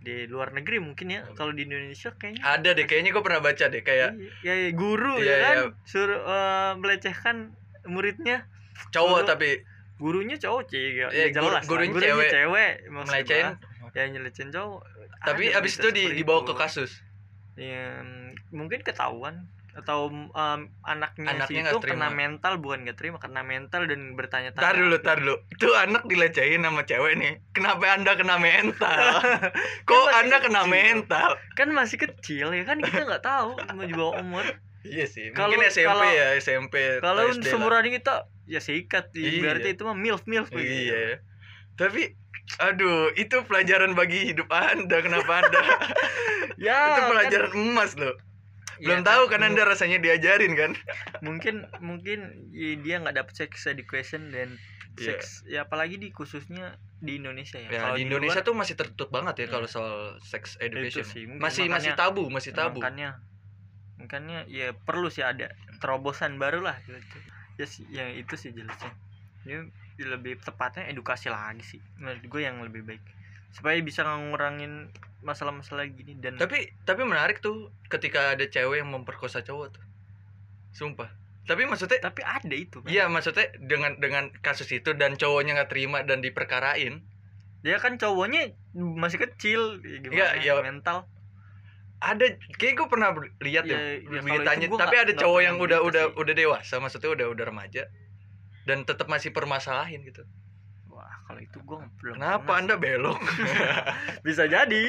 di 0.00 0.24
luar 0.24 0.56
negeri 0.56 0.80
mungkin 0.80 1.12
ya 1.12 1.28
kalau 1.36 1.52
di 1.52 1.62
Indonesia 1.62 2.08
kayaknya 2.10 2.40
ada 2.40 2.72
deh 2.72 2.88
kayaknya 2.88 3.12
gue 3.12 3.20
pernah 3.20 3.44
baca 3.44 3.68
deh 3.68 3.84
kayak 3.84 4.16
Iya, 4.16 4.32
ya, 4.40 4.54
ya, 4.58 4.70
guru 4.72 5.14
Iya, 5.14 5.28
ya 5.28 5.36
kan 5.44 5.56
iya. 5.60 5.64
suruh 5.84 6.20
eh, 6.24 6.72
melecehkan 6.74 7.36
muridnya. 7.84 8.48
Cowok 8.88 9.12
Guru- 9.14 9.28
tapi 9.28 9.50
gurunya 10.00 10.34
cowok 10.34 10.62
sih 10.66 10.96
ya, 10.96 11.06
ya 11.12 11.28
jelas 11.28 11.36
guru- 11.36 11.54
lah. 11.54 11.62
gurunya 11.92 12.00
cewek. 12.00 12.30
cewek 12.32 12.72
gua. 12.88 13.92
ya 13.92 14.04
nyelecehin 14.08 14.48
cowok. 14.48 14.80
Tapi 15.20 15.52
abis 15.52 15.76
itu 15.76 15.88
di, 15.92 16.04
dibawa 16.16 16.40
itu. 16.40 16.48
ke 16.48 16.54
kasus? 16.56 16.90
Ya, 17.54 18.00
mungkin 18.48 18.80
ketahuan. 18.80 19.44
Atau 19.70 20.10
em, 20.10 20.60
anaknya, 20.82 21.30
Anaknya 21.30 21.62
si 21.62 21.70
itu 21.70 21.78
terima. 21.78 22.08
kena 22.08 22.08
mental 22.10 22.58
bukan 22.58 22.82
nggak 22.82 22.98
terima 22.98 23.22
kena 23.22 23.44
mental 23.44 23.86
dan 23.86 24.18
bertanya-tanya. 24.18 24.66
Tar 24.66 24.74
dulu 24.74 24.96
tar 24.98 25.20
dulu. 25.20 25.36
Itu 25.46 25.70
anak 25.76 26.08
dilecehin 26.08 26.64
sama 26.64 26.82
cewek 26.82 27.14
nih. 27.14 27.38
Kenapa 27.52 27.94
anda 27.94 28.18
kena 28.18 28.40
mental? 28.40 28.98
Kok 29.88 29.94
masih 30.02 30.18
anda 30.18 30.36
kena 30.42 30.62
kecil. 30.64 30.72
mental? 30.72 31.30
Kan 31.54 31.68
masih 31.70 31.96
kecil 31.98 32.50
ya 32.50 32.64
kan 32.64 32.80
kita 32.80 33.04
nggak 33.04 33.22
tahu 33.22 33.54
mau 33.70 33.84
di 33.84 33.94
bawah 33.94 34.18
umur. 34.18 34.42
Iya 34.80 35.04
sih. 35.04 35.30
Kalau- 35.30 35.54
mungkin 35.54 35.70
SMP 35.70 35.86
kalau- 35.86 36.08
ya 36.10 36.26
SMP 36.34 36.74
kalau 36.98 37.22
seumuran 37.36 37.84
kita 37.86 38.26
ya 38.50 38.58
sikat 38.58 39.14
Iya. 39.14 39.38
berarti 39.40 39.68
itu 39.70 39.82
mah 39.82 39.94
milf 39.94 40.26
milf 40.26 40.50
iya. 40.52 41.22
Tapi 41.78 42.18
aduh 42.58 43.14
itu 43.14 43.46
pelajaran 43.46 43.94
bagi 43.94 44.26
hidup 44.26 44.50
anda. 44.50 44.98
Kenapa 44.98 45.40
anda? 45.40 45.60
Ya 46.60 46.76
itu 46.92 47.00
kan- 47.00 47.08
pelajaran 47.08 47.50
emas 47.54 47.94
loh. 47.94 48.12
Ya 48.76 48.84
belum 48.90 49.00
tahu 49.00 49.22
kan 49.28 49.40
anda 49.42 49.62
rasanya 49.62 49.96
diajarin 49.96 50.52
kan? 50.52 50.72
mungkin 51.20 51.64
mungkin 51.80 52.18
ya 52.50 52.76
dia 52.76 52.96
nggak 52.98 53.12
dapet 53.14 53.34
sex 53.38 53.64
education 53.66 54.28
dan 54.28 54.56
Iya. 54.92 55.16
seks 55.16 55.26
ya 55.46 55.64
apalagi 55.64 55.96
di 55.96 56.10
khususnya 56.10 56.74
di 56.98 57.16
Indonesia 57.16 57.56
ya, 57.56 57.68
ya 57.68 57.80
Kalau 57.82 57.96
di 57.96 58.04
Indonesia 58.04 58.40
luar, 58.40 58.48
tuh 58.48 58.56
masih 58.56 58.74
tertutup 58.74 59.08
banget 59.08 59.34
ya 59.36 59.46
Iya. 59.46 59.52
kalau 59.54 59.68
soal 59.68 59.96
sex 60.20 60.56
education. 60.58 61.04
sih, 61.06 61.24
masih 61.24 61.64
masih 61.64 61.92
makanya- 61.92 61.96
tabu 61.96 62.24
masih 62.28 62.52
tabu. 62.52 62.76
makanya 62.76 63.10
makanya 63.96 64.38
ya 64.48 64.72
perlu 64.74 65.08
sih 65.08 65.22
ada 65.22 65.48
terobosan 65.78 66.36
baru 66.36 66.60
lah 66.60 66.76
gitu 66.82 67.16
ya 67.60 67.66
sih 67.68 67.84
ya 67.92 68.08
itu 68.08 68.34
sih 68.40 68.56
jelasnya. 68.56 68.92
Ini 69.44 69.68
lebih 70.00 70.40
tepatnya 70.40 70.88
edukasi 70.88 71.28
lagi 71.28 71.60
sih 71.60 71.80
menurut 72.00 72.24
gue 72.24 72.40
yang 72.40 72.56
lebih 72.64 72.80
baik. 72.88 73.04
Supaya 73.52 73.76
bisa 73.84 74.06
ngurangin 74.08 74.88
masalah-masalah 75.20 75.84
gini 75.92 76.16
dan 76.16 76.40
tapi 76.40 76.72
tapi 76.88 77.04
menarik 77.04 77.44
tuh 77.44 77.68
ketika 77.92 78.32
ada 78.32 78.48
cewek 78.48 78.80
yang 78.80 78.88
memperkosa 78.88 79.44
cowok 79.44 79.76
tuh. 79.76 79.84
Sumpah. 80.72 81.12
Tapi 81.44 81.68
maksudnya 81.68 82.00
tapi 82.00 82.24
ada 82.24 82.56
itu 82.56 82.80
kan 82.80 82.88
iya 82.88 83.10
maksudnya 83.10 83.52
dengan 83.60 84.00
dengan 84.00 84.32
kasus 84.40 84.70
itu 84.72 84.96
dan 84.96 85.20
cowoknya 85.20 85.60
nggak 85.60 85.70
terima 85.70 86.00
dan 86.06 86.24
diperkarain. 86.24 87.04
Dia 87.60 87.76
kan 87.76 88.00
cowoknya 88.00 88.56
masih 88.72 89.20
kecil 89.20 89.84
ya 89.84 90.00
gimana 90.00 90.16
Iya, 90.16 90.26
iya. 90.40 90.52
mental 90.64 91.04
ada 92.00 92.24
kayak 92.56 92.74
gue 92.74 92.88
pernah 92.88 93.12
lihat 93.38 93.64
Ya, 93.68 93.76
ya, 94.00 94.20
beritanya. 94.20 94.66
tapi 94.72 94.96
nggak- 94.96 95.04
ada 95.04 95.12
cowok 95.14 95.40
yang 95.44 95.56
udah 95.60 95.78
udah 95.84 96.04
sih. 96.08 96.16
udah 96.16 96.34
dewasa 96.34 96.74
maksudnya 96.80 97.10
udah 97.12 97.26
udah 97.28 97.44
remaja 97.44 97.82
dan 98.64 98.88
tetap 98.88 99.04
masih 99.06 99.30
permasalahin 99.30 100.00
gitu. 100.02 100.24
Wah 100.88 101.12
kalau 101.28 101.40
itu 101.40 101.60
gue 101.60 101.76
belum 102.00 102.14
kenapa 102.16 102.52
anda 102.56 102.80
belok? 102.80 103.20
Sih. 103.20 103.52
bisa 104.26 104.48
jadi. 104.48 104.84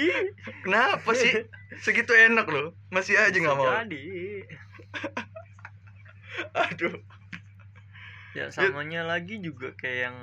Kenapa 0.63 1.12
sih? 1.12 1.43
Segitu 1.80 2.15
enak 2.15 2.47
loh. 2.47 2.71
Masih 2.88 3.19
aja 3.19 3.36
nggak 3.36 3.58
mau. 3.60 3.67
jadi. 3.67 4.08
Aduh. 6.63 6.95
Ya 8.32 8.47
samanya 8.47 9.04
lagi 9.04 9.43
juga 9.43 9.76
kayak 9.76 10.00
yang 10.08 10.17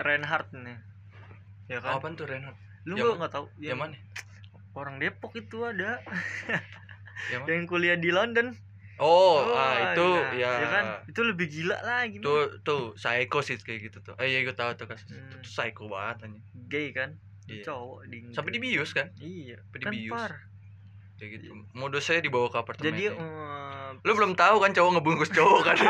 Reinhardt 0.00 0.48
nih. 0.56 0.80
Ya 1.68 1.84
kan? 1.84 2.00
Apa 2.00 2.16
tuh 2.16 2.24
Renat 2.24 2.56
lu 2.82 2.96
nggak 2.96 3.30
tahu? 3.30 3.46
Yang 3.60 3.78
mana 3.78 3.96
orang 4.74 4.96
Depok 4.96 5.32
itu 5.34 5.62
ada. 5.62 6.00
Yang 7.28 7.40
mana 7.40 7.52
yang 7.52 7.66
kuliah 7.66 7.94
di 7.94 8.10
London. 8.10 8.56
Oh, 8.96 9.42
ah 9.50 9.90
itu 9.90 10.04
nah, 10.04 10.30
ya, 10.32 10.52
kan? 10.64 10.84
Itu 11.04 11.24
lebih 11.24 11.48
gila 11.48 11.74
lagi 11.80 12.16
men. 12.16 12.22
tuh 12.22 12.40
tuh 12.62 12.82
psycho 12.94 13.40
sih 13.40 13.56
kayak 13.56 13.80
gitu 13.84 13.98
tuh. 14.00 14.14
Eh 14.16 14.28
iya 14.28 14.42
gue 14.42 14.52
tahu 14.52 14.74
tuh 14.74 14.86
kasus 14.86 15.08
Hmm. 15.08 15.18
itu 15.18 15.36
psycho 15.42 15.86
banget 15.86 16.24
aja 16.24 16.38
gay 16.68 16.88
kan? 16.90 17.18
Iya. 17.44 17.66
cowok 17.66 18.06
di 18.06 18.16
sampai 18.30 18.50
dibius 18.52 18.90
kan? 18.92 19.10
Iya 19.16 19.58
Sampai 19.60 19.78
kan 19.80 19.92
dibius. 19.92 20.12
par. 20.12 20.32
Kayak 21.16 21.30
gitu. 21.36 21.46
Modus 21.72 22.04
saya 22.04 22.18
dibawa 22.18 22.46
ke 22.46 22.56
apartemen 22.56 22.86
jadi 22.88 23.02
ya. 23.04 23.12
eh, 23.12 23.88
lu 23.98 24.12
belum 24.12 24.32
tahu 24.32 24.56
kan 24.58 24.70
cowok 24.70 24.90
ngebungkus 24.92 25.30
cowok 25.30 25.60
kan? 25.64 25.76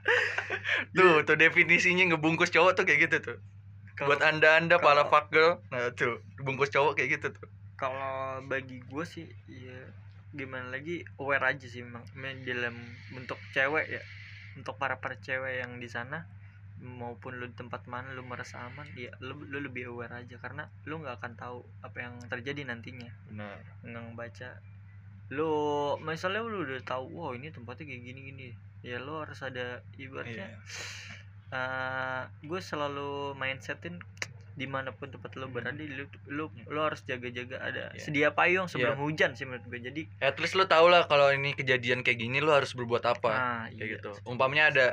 Tuh 0.96 1.20
Iya. 1.20 1.24
tuh 1.24 1.36
definisinya 1.36 2.04
ngebungkus 2.08 2.48
cowok 2.48 2.72
tuh 2.74 2.84
kayak 2.84 3.00
gitu 3.06 3.16
tuh. 3.22 3.36
Kalau- 3.92 4.08
buat 4.08 4.22
anda 4.22 4.56
anda 4.56 4.76
para 4.76 5.04
fuck 5.04 5.28
girl. 5.28 5.60
Nah 5.68 5.92
tuh 5.92 6.24
bungkus 6.38 6.68
cowok 6.68 6.96
kayak 6.96 7.20
gitu 7.20 7.28
tuh 7.30 7.48
kalau 7.80 8.44
bagi 8.44 8.84
gue 8.84 9.04
sih 9.08 9.24
ya 9.48 9.80
gimana 10.36 10.68
lagi 10.70 11.02
aware 11.18 11.56
aja 11.56 11.66
sih 11.66 11.80
memang 11.80 12.04
dalam 12.44 12.76
bentuk 13.10 13.40
cewek 13.56 13.86
ya. 13.88 14.02
Untuk 14.60 14.76
para 14.76 15.00
para 15.00 15.16
cewek 15.16 15.64
yang 15.64 15.80
di 15.80 15.88
sana 15.88 16.28
maupun 16.80 17.36
lu 17.36 17.48
di 17.48 17.56
tempat 17.56 17.84
mana 17.88 18.16
lu 18.16 18.24
merasa 18.24 18.64
aman 18.64 18.88
ya 18.96 19.12
lu, 19.24 19.40
lu 19.48 19.64
lebih 19.64 19.88
aware 19.88 20.20
aja. 20.20 20.36
Karena 20.36 20.68
lu 20.84 21.00
nggak 21.00 21.16
akan 21.24 21.32
tahu 21.40 21.58
apa 21.80 21.96
yang 22.04 22.14
terjadi 22.28 22.68
nantinya. 22.68 23.08
Benar. 23.32 23.56
Nggak 23.80 24.02
ngebaca. 24.12 24.50
Lu 25.32 25.50
misalnya 26.04 26.44
lu 26.44 26.68
udah 26.68 26.84
tahu 26.84 27.16
wow 27.16 27.32
ini 27.32 27.48
tempatnya 27.48 27.88
kayak 27.88 28.02
gini 28.04 28.20
gini 28.28 28.48
ya 28.80 28.96
lu 28.96 29.20
harus 29.20 29.40
ada 29.44 29.84
ibaratnya 30.00 30.56
iya. 31.52 32.28
gue 32.40 32.60
selalu 32.64 33.36
mindsetin 33.36 34.00
di 34.54 34.66
mana 34.66 34.90
pun 34.92 35.08
tempat 35.08 35.34
lo 35.38 35.46
berada 35.48 35.78
lu 35.78 36.04
lu, 36.28 36.44
lu 36.68 36.80
harus 36.80 37.00
jaga-jaga 37.06 37.62
ada 37.62 37.94
Iya. 37.94 38.02
sedia 38.02 38.28
payung 38.34 38.66
sebelum 38.66 38.98
hujan 39.00 39.32
sih 39.38 39.46
menurut 39.46 39.64
gue. 39.70 39.80
Jadi 39.80 40.02
at 40.20 40.36
least 40.42 40.58
lu 40.58 40.66
tau 40.66 40.90
lah 40.90 41.06
kalau 41.06 41.30
ini 41.30 41.54
kejadian 41.54 42.02
kayak 42.02 42.18
gini 42.20 42.42
lu 42.42 42.50
harus 42.50 42.74
berbuat 42.74 43.04
apa 43.06 43.30
nah, 43.30 43.64
kayak 43.72 43.78
iya. 43.78 43.94
gitu. 43.98 44.10
Umpamanya 44.26 44.70
ada 44.74 44.86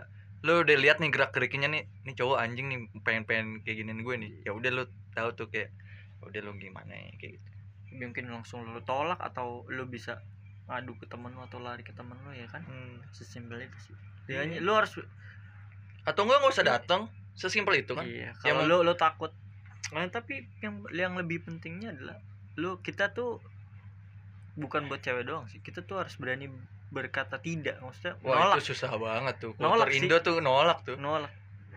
lu 0.45 0.61
udah 0.61 0.77
lihat 0.77 1.01
nih 1.01 1.09
gerak 1.09 1.33
geriknya 1.33 1.67
nih 1.67 1.83
nih 2.05 2.13
cowok 2.13 2.37
anjing 2.37 2.69
nih 2.69 2.79
pengen 3.01 3.23
pengen 3.25 3.47
kayak 3.65 3.81
giniin 3.81 4.01
gue 4.05 4.15
nih. 4.15 4.31
Ya 4.45 4.51
udah 4.53 4.69
lu 4.71 4.83
tahu 5.17 5.29
tuh 5.33 5.47
kayak 5.49 5.73
"Ya 6.21 6.23
udah 6.29 6.41
lu 6.45 6.51
gimana 6.61 6.93
ya 6.93 7.11
kayak 7.17 7.41
gitu. 7.41 7.49
Mungkin 7.97 8.25
langsung 8.29 8.61
lu 8.63 8.81
tolak 8.85 9.17
atau 9.17 9.65
lu 9.67 9.89
bisa 9.89 10.21
ngadu 10.67 10.93
ke 10.99 11.09
temen 11.09 11.33
lu 11.33 11.41
atau 11.41 11.57
lari 11.63 11.81
ke 11.81 11.95
temen 11.97 12.15
lu 12.21 12.31
ya 12.35 12.45
kan? 12.47 12.61
Sesimpel 13.15 13.65
itu 13.65 13.77
sih. 13.89 13.95
Iya. 14.27 14.43
ya, 14.43 14.59
lu 14.59 14.75
harus 14.75 14.91
atau 16.07 16.21
enggak 16.23 16.37
nggak 16.39 16.53
usah 16.55 16.65
datang 16.67 17.01
sesimpel 17.35 17.79
itu 17.79 17.93
kan? 17.95 18.03
Iya 18.07 18.31
Yang 18.43 18.55
kalau 18.55 18.63
lu 18.67 18.77
lu 18.87 18.93
takut 18.95 19.31
nah, 19.89 20.05
tapi 20.07 20.33
yang 20.59 20.83
yang 20.91 21.13
lebih 21.13 21.41
pentingnya 21.41 21.91
adalah 21.91 22.17
lu 22.55 22.79
kita 22.79 23.11
tuh 23.11 23.39
bukan 24.55 24.85
buat 24.85 24.99
cewek 24.99 25.23
doang 25.23 25.45
sih. 25.47 25.59
Kita 25.59 25.81
tuh 25.81 25.97
harus 25.97 26.15
berani 26.15 26.49
berkata 26.89 27.37
tidak. 27.37 27.77
Maksudnya 27.77 28.17
wah 28.21 28.35
nolak. 28.49 28.55
itu 28.57 28.73
susah 28.73 28.91
banget 28.93 29.35
tuh. 29.39 29.51
Nolak 29.55 29.85
kultur 29.85 29.89
sih. 29.91 29.99
Indo 30.03 30.17
tuh 30.19 30.35
nolak 30.39 30.79
tuh. 30.83 30.97
Nolak. 30.97 31.31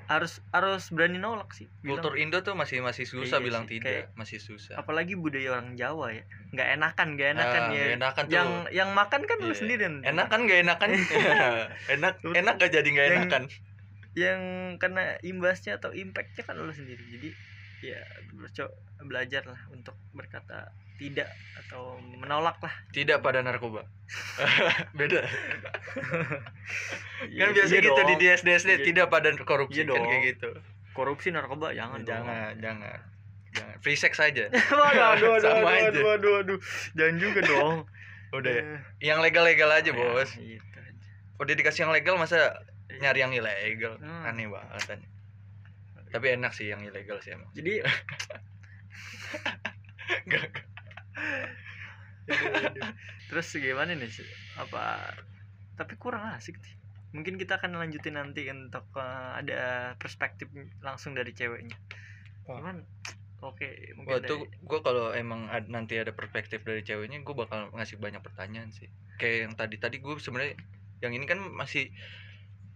Harus 0.06 0.42
harus 0.50 0.90
berani 0.90 1.18
nolak 1.18 1.52
sih. 1.52 1.70
Bilang- 1.78 2.00
kultur 2.00 2.14
Indo 2.16 2.38
tuh 2.40 2.54
masih 2.54 2.80
masih 2.80 3.04
susah 3.04 3.38
Iya 3.38 3.44
bilang 3.44 3.64
sih, 3.64 3.78
tidak. 3.78 3.86
kayak- 3.86 4.08
masih 4.16 4.38
susah. 4.38 4.74
apalagi 4.74 5.14
budaya 5.14 5.54
orang 5.54 5.76
Jawa 5.76 6.10
ya. 6.10 6.24
Nggak 6.50 6.68
enakan 6.74 7.08
nggak 7.14 7.28
enakan 7.30 7.60
Ah, 7.60 7.68
ya. 7.68 7.70
nggak 7.70 7.94
enakan 7.94 8.24
tuh. 8.24 8.32
yang 8.32 8.48
yang 8.72 8.90
makan 8.90 9.20
kan 9.22 9.38
lu 9.38 9.46
Iya. 9.46 9.54
sendiri 9.56 9.82
yang- 9.84 10.02
enak 10.04 10.26
kan 10.26 10.40
gak 10.42 10.58
enakan? 10.60 10.88
Enak 11.94 12.12
enak 12.24 12.54
gak 12.56 12.70
jadi 12.72 12.88
gak 12.88 13.06
yang- 13.06 13.18
enakan? 13.22 13.42
yang 14.10 14.40
kena 14.82 15.04
imbasnya 15.22 15.78
atau 15.78 15.94
impactnya 15.94 16.42
kan 16.42 16.58
lu 16.58 16.72
sendiri. 16.72 16.98
Jadi 17.06 17.30
ya 17.82 18.00
belajar 19.00 19.42
lah 19.42 19.60
untuk 19.68 19.96
berkata 20.10 20.68
tidak 20.96 21.32
atau 21.58 21.96
menolak 21.96 22.60
lah 22.60 22.74
tidak 22.90 23.20
pada 23.20 23.40
narkoba 23.40 23.88
beda 24.98 25.24
Iya, 27.22 27.40
kan 27.42 27.50
biasa 27.52 27.72
iya 27.74 27.80
gitu 27.82 28.00
di 28.00 28.14
dong. 28.14 28.20
DS 28.22 28.40
DSD 28.42 28.70
Iya. 28.70 28.78
tidak 28.82 29.06
pada 29.08 29.28
korupsi 29.38 29.80
Iya 29.80 29.84
kan 29.86 29.96
kayak 29.98 30.08
dong. 30.10 30.22
gitu 30.26 30.50
korupsi 30.92 31.28
narkoba 31.30 31.70
jangan 31.70 32.00
dong. 32.00 32.08
jangan 32.08 32.52
jangan 32.58 32.98
jangan 33.50 33.76
free 33.80 33.94
sex 33.94 34.16
aja 34.18 34.48
waduh 34.70 35.08
aduh 35.14 35.30
aduh 35.34 35.40
Sama 35.42 35.68
aduh, 35.68 35.76
aja. 35.78 35.88
aduh 35.90 36.10
aduh 36.10 36.34
aduh 36.38 36.58
jangan 36.94 37.16
juga 37.16 37.40
dong 37.42 37.76
udah 38.30 38.52
ya 38.52 38.62
Eh, 38.62 38.80
yang 39.04 39.18
legal 39.18 39.42
legal 39.42 39.68
aja 39.68 39.84
ya, 39.84 39.92
bos 39.92 40.30
gitu 40.32 40.60
aja. 40.76 40.92
udah 41.38 41.54
dikasih 41.54 41.80
yang 41.82 41.92
legal 41.92 42.14
masa 42.14 42.60
Iya. 42.90 43.00
nyari 43.00 43.20
yang 43.20 43.32
ilegal 43.32 43.94
Hmm. 43.96 44.26
aneh 44.26 44.46
banget 44.46 44.84
aneh. 44.92 45.08
Tapi 46.10 46.34
enak 46.34 46.52
sih 46.52 46.68
yang 46.68 46.82
ilegal 46.82 47.18
sih 47.22 47.32
emang. 47.32 47.48
Jadi 47.54 47.80
aduh. 52.30 52.90
terus 53.30 53.48
gimana 53.54 53.90
nih 53.94 54.10
sih 54.10 54.26
apa 54.54 55.14
tapi 55.74 55.96
kurang 55.96 56.36
asik 56.36 56.60
sih. 56.60 56.76
Mungkin 57.10 57.40
kita 57.40 57.58
akan 57.58 57.74
lanjutin 57.74 58.14
nanti 58.14 58.46
untuk 58.52 58.86
eh, 58.94 59.30
ada 59.40 59.60
perspektif 59.98 60.46
langsung 60.78 61.16
dari 61.16 61.32
ceweknya. 61.34 61.74
Cuman 62.46 62.84
oke 63.40 63.66
mungkin 63.96 64.12
Wah 64.14 64.20
dari- 64.20 64.30
tuh 64.30 64.40
gue 64.46 64.80
kalau 64.84 65.10
emang 65.16 65.48
ad- 65.48 65.72
nanti 65.72 65.96
ada 65.96 66.12
perspektif 66.12 66.60
dari 66.62 66.84
ceweknya 66.84 67.24
gue 67.24 67.34
bakal 67.34 67.72
ngasih 67.74 67.96
banyak 67.98 68.20
pertanyaan 68.22 68.70
sih. 68.70 68.86
Kayak 69.18 69.36
yang 69.48 69.54
tadi 69.56 69.76
tadi 69.80 69.96
gue 69.98 70.14
sebenarnya 70.20 70.54
yang 71.00 71.16
ini 71.16 71.24
kan 71.24 71.40
masih 71.40 71.88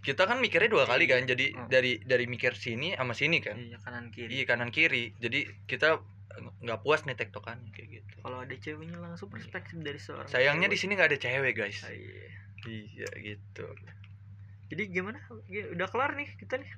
kita 0.05 0.23
kan 0.23 0.37
mikirnya 0.37 0.69
dua 0.69 0.85
kali 0.85 1.05
kan 1.05 1.25
jadi 1.25 1.47
Hmm. 1.51 1.67
dari 1.67 1.97
dari 1.99 2.25
mikir 2.25 2.53
sini 2.55 2.93
sama 2.93 3.13
sini 3.13 3.41
kan. 3.41 3.57
Iya 3.57 3.81
kanan 3.81 4.09
kiri. 4.09 4.31
Iya 4.31 4.45
kanan 4.45 4.69
kiri. 4.69 5.17
Jadi 5.17 5.49
kita 5.65 5.99
nggak 6.61 6.81
puas 6.81 7.03
nih 7.03 7.15
tektokan 7.15 7.57
kayak 7.71 7.89
gitu. 7.97 8.15
Kalau 8.21 8.39
ada 8.39 8.55
ceweknya 8.55 8.99
langsung 8.99 9.29
perspektif 9.29 9.79
dari 9.79 9.97
seorang 9.97 10.27
sayangnya 10.27 10.67
di 10.67 10.77
sini 10.77 10.93
nggak 10.93 11.09
ada 11.09 11.19
cewek 11.19 11.55
guys. 11.55 11.81
Ah, 11.81 11.91
iya. 11.91 12.27
iya 12.67 13.09
gitu. 13.17 13.65
Jadi 14.67 14.83
gimana? 14.89 15.17
Gi- 15.45 15.71
udah 15.71 15.87
kelar 15.87 16.13
nih 16.13 16.29
kita 16.35 16.57
nih. 16.57 16.71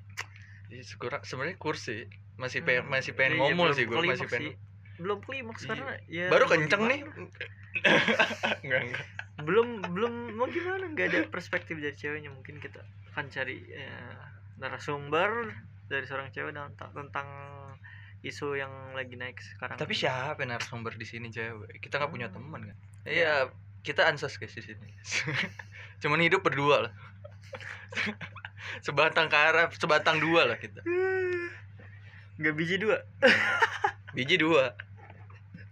Sebenarnya 1.23 1.55
kursi 1.55 2.05
masih 2.35 2.61
pengen 2.61 2.85
Hmm, 2.85 2.91
masih 2.93 3.11
pengen 3.11 3.33
iya, 3.33 3.41
ngomong 3.41 3.67
belum 3.67 3.75
sih 3.75 3.85
gue 3.85 3.97
masih 4.05 4.27
pengen 4.27 4.43
sih. 4.45 4.55
belum 4.97 5.19
klimaks 5.21 5.61
Iya. 5.61 5.69
karena 5.69 5.91
ya 6.07 6.25
baru 6.27 6.45
kenceng 6.45 6.81
nih. 6.85 6.99
enggak 8.61 8.81
enggak 8.85 9.05
belum 9.39 9.67
belum 9.87 10.13
mau 10.33 10.45
gimana? 10.47 10.85
Nggak 10.87 11.05
ada 11.07 11.19
perspektif 11.27 11.77
dari 11.77 11.93
ceweknya 11.93 12.29
mungkin 12.29 12.57
kita 12.57 12.81
akan 13.17 13.33
cari 13.33 13.57
ya, 13.65 13.97
narasumber 14.61 15.49
dari 15.89 16.05
seorang 16.05 16.29
cewek 16.29 16.53
dan- 16.53 16.77
tentang 16.93 17.25
isu 18.21 18.53
yang 18.53 18.69
lagi 18.93 19.17
naik 19.17 19.41
sekarang 19.41 19.73
Tapi 19.73 19.97
siapa 19.97 20.45
narasumber 20.45 20.93
di 20.93 21.01
sini 21.01 21.33
cewek? 21.33 21.81
Kita 21.81 21.97
nggak 21.97 22.13
punya 22.13 22.29
Hmm. 22.29 22.37
teman 22.37 22.61
kan? 22.61 22.77
Ya. 23.01 23.09
Iya, 23.09 23.33
kita 23.81 24.05
ansos 24.05 24.37
guys 24.37 24.53
di 24.53 24.61
sini. 24.61 24.93
Cuman 26.05 26.21
hidup 26.21 26.45
berdua 26.45 26.85
lah. 26.85 26.93
sebatang 28.85 29.33
kara, 29.33 29.73
sebatang 29.73 30.21
dua 30.21 30.45
lah 30.45 30.61
kita. 30.61 30.85
nggak 32.37 32.53
biji 32.53 32.77
dua 32.77 33.01
Biji 34.13 34.37
dua. 34.37 34.77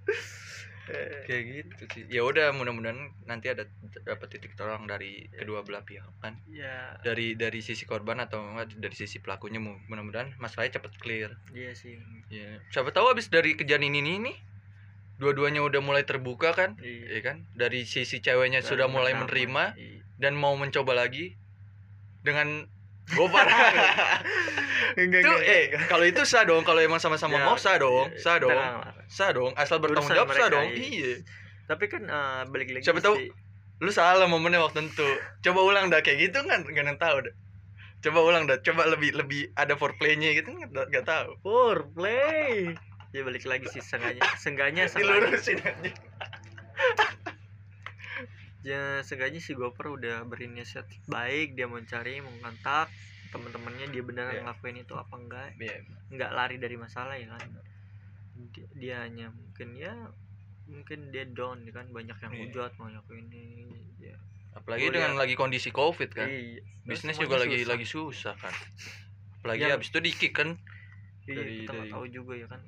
Kayak 1.28 1.44
gitu 1.66 1.84
sih. 1.92 2.04
Ya 2.08 2.22
udah, 2.22 2.52
mudah-mudahan 2.52 2.98
nanti 3.24 3.48
ada 3.48 3.66
dapat 4.02 4.28
titik 4.30 4.54
tolong 4.54 4.86
dari 4.86 5.26
kedua 5.30 5.62
belah 5.62 5.82
pihak 5.82 6.06
kan. 6.20 6.38
ya 6.48 6.94
Dari 7.00 7.34
dari 7.34 7.60
sisi 7.60 7.84
korban 7.84 8.20
atau 8.20 8.42
dari 8.72 8.94
sisi 8.94 9.18
pelakunya 9.18 9.58
mu- 9.58 9.82
mudah-mudahan 9.86 10.38
masalahnya 10.38 10.78
cepet 10.78 10.94
clear. 10.96 11.32
iya 11.52 11.72
sih 11.72 11.98
Ya, 12.28 12.60
siapa 12.70 12.90
tahu 12.90 13.10
abis 13.10 13.28
dari 13.28 13.54
kejadian 13.54 13.96
ini 13.96 14.18
nih 14.22 14.38
dua-duanya 15.16 15.62
udah 15.62 15.80
mulai 15.80 16.04
terbuka 16.04 16.52
kan 16.52 16.76
Iya. 16.78 17.08
ya 17.10 17.22
kan 17.24 17.38
dari 17.52 17.84
sisi 17.84 18.20
ceweknya 18.20 18.60
Dan 18.60 18.68
sudah 18.68 18.88
mulai 18.88 19.16
menerima 19.16 19.64
Iya. 19.74 20.04
dan 20.18 20.34
mau 20.34 20.54
mencoba 20.54 20.92
lagi 20.94 21.40
dengan 22.20 22.68
Gopar 23.14 23.46
Enggak, 24.98 25.22
itu 25.22 25.34
eh 25.46 25.64
kalau 25.86 26.06
itu 26.08 26.26
sah 26.26 26.42
dong 26.42 26.66
kalau 26.66 26.82
emang 26.82 26.98
sama-sama 26.98 27.38
Ya, 27.38 27.46
mau 27.46 27.58
sah 27.60 27.78
dong 27.78 28.10
iya, 28.10 28.18
sah 28.18 28.38
dong. 28.42 28.58
sah 29.06 29.30
dong 29.30 29.52
asal 29.54 29.78
bertanggung 29.78 30.10
jawab 30.10 30.34
sah 30.34 30.50
dong. 30.50 30.66
iya. 30.74 30.82
iya. 30.82 31.14
Tapi 31.70 31.86
kan 31.86 32.02
eh, 32.10 32.42
balik 32.50 32.74
lagi 32.74 32.86
Siapa 32.86 33.02
tahu 33.06 33.18
lu 33.84 33.92
salah 33.92 34.26
momennya 34.26 34.64
waktu 34.64 34.88
itu. 34.88 35.10
Coba 35.44 35.60
ulang 35.68 35.92
dah 35.92 36.00
kayak 36.00 36.32
gitu 36.32 36.42
kan 36.48 36.64
nggak 36.64 36.82
ada 36.82 36.90
yang 36.96 37.02
tahu 37.02 37.18
dah. 37.30 37.34
Coba 38.02 38.20
ulang 38.24 38.44
dah 38.50 38.58
coba 38.64 38.88
lebih 38.90 39.12
lebih 39.14 39.52
ada 39.54 39.76
foreplaynya 39.76 40.32
gitu 40.38 40.50
nggak 40.56 40.72
nggak 40.90 41.06
tahu. 41.06 41.36
Foreplay. 41.44 42.74
Ya 43.16 43.22
balik 43.24 43.48
lagi 43.48 43.68
sih 43.72 43.80
sengaja 43.80 44.20
sengganya 44.36 44.88
dilurusin 44.96 45.60
aja 45.64 45.92
ya 48.66 48.84
sengaja 49.00 49.38
si 49.38 49.54
Gopher 49.54 49.94
udah 49.94 50.26
berinisiatif 50.26 50.98
baik 51.06 51.54
dia 51.54 51.70
mencari 51.70 52.18
mengkontak 52.18 52.90
teman-temannya 53.30 53.94
dia 53.94 54.02
beneran 54.02 54.34
Iya. 54.34 54.42
ngelakuin 54.42 54.78
itu 54.80 54.94
apa 54.94 55.14
enggak 55.14 55.48
Iya. 55.56 55.86
nggak 56.10 56.32
lari 56.32 56.58
dari 56.58 56.74
masalah 56.76 57.14
ya 57.14 57.30
kan 57.30 57.46
dia, 58.52 58.66
dia 58.74 58.96
hanya 59.06 59.30
mungkin 59.30 59.76
ya 59.76 59.94
mungkin 60.66 61.14
dia 61.14 61.24
down 61.28 61.62
ya 61.62 61.72
kan 61.72 61.86
banyak 61.90 62.18
yang 62.18 62.34
Iya. 62.34 62.42
hujat 62.42 62.72
banyak 62.74 63.06
ini 63.14 63.44
ya 64.02 64.18
apalagi 64.52 64.82
Gua 64.84 64.94
dengan 64.94 65.14
lagi 65.14 65.36
kondisi 65.36 65.70
covid 65.70 66.10
kan 66.10 66.26
iya 66.26 66.64
bisnis 66.84 67.16
Semuanya 67.16 67.22
juga 67.22 67.36
lagi 67.40 67.56
susah. 67.56 67.70
lagi 67.70 67.86
susah 67.86 68.34
kan 68.36 68.54
apalagi 69.38 69.62
Yang- 69.62 69.74
habis 69.74 69.88
itu 69.90 70.00
di 70.00 70.12
kick 70.12 70.34
kan 70.34 70.50
iya 71.24 71.36
dari- 71.36 71.58
kita 71.62 71.74
dari- 71.76 71.92
tahu 71.92 72.06
juga 72.08 72.34
ya 72.34 72.48
kan 72.48 72.62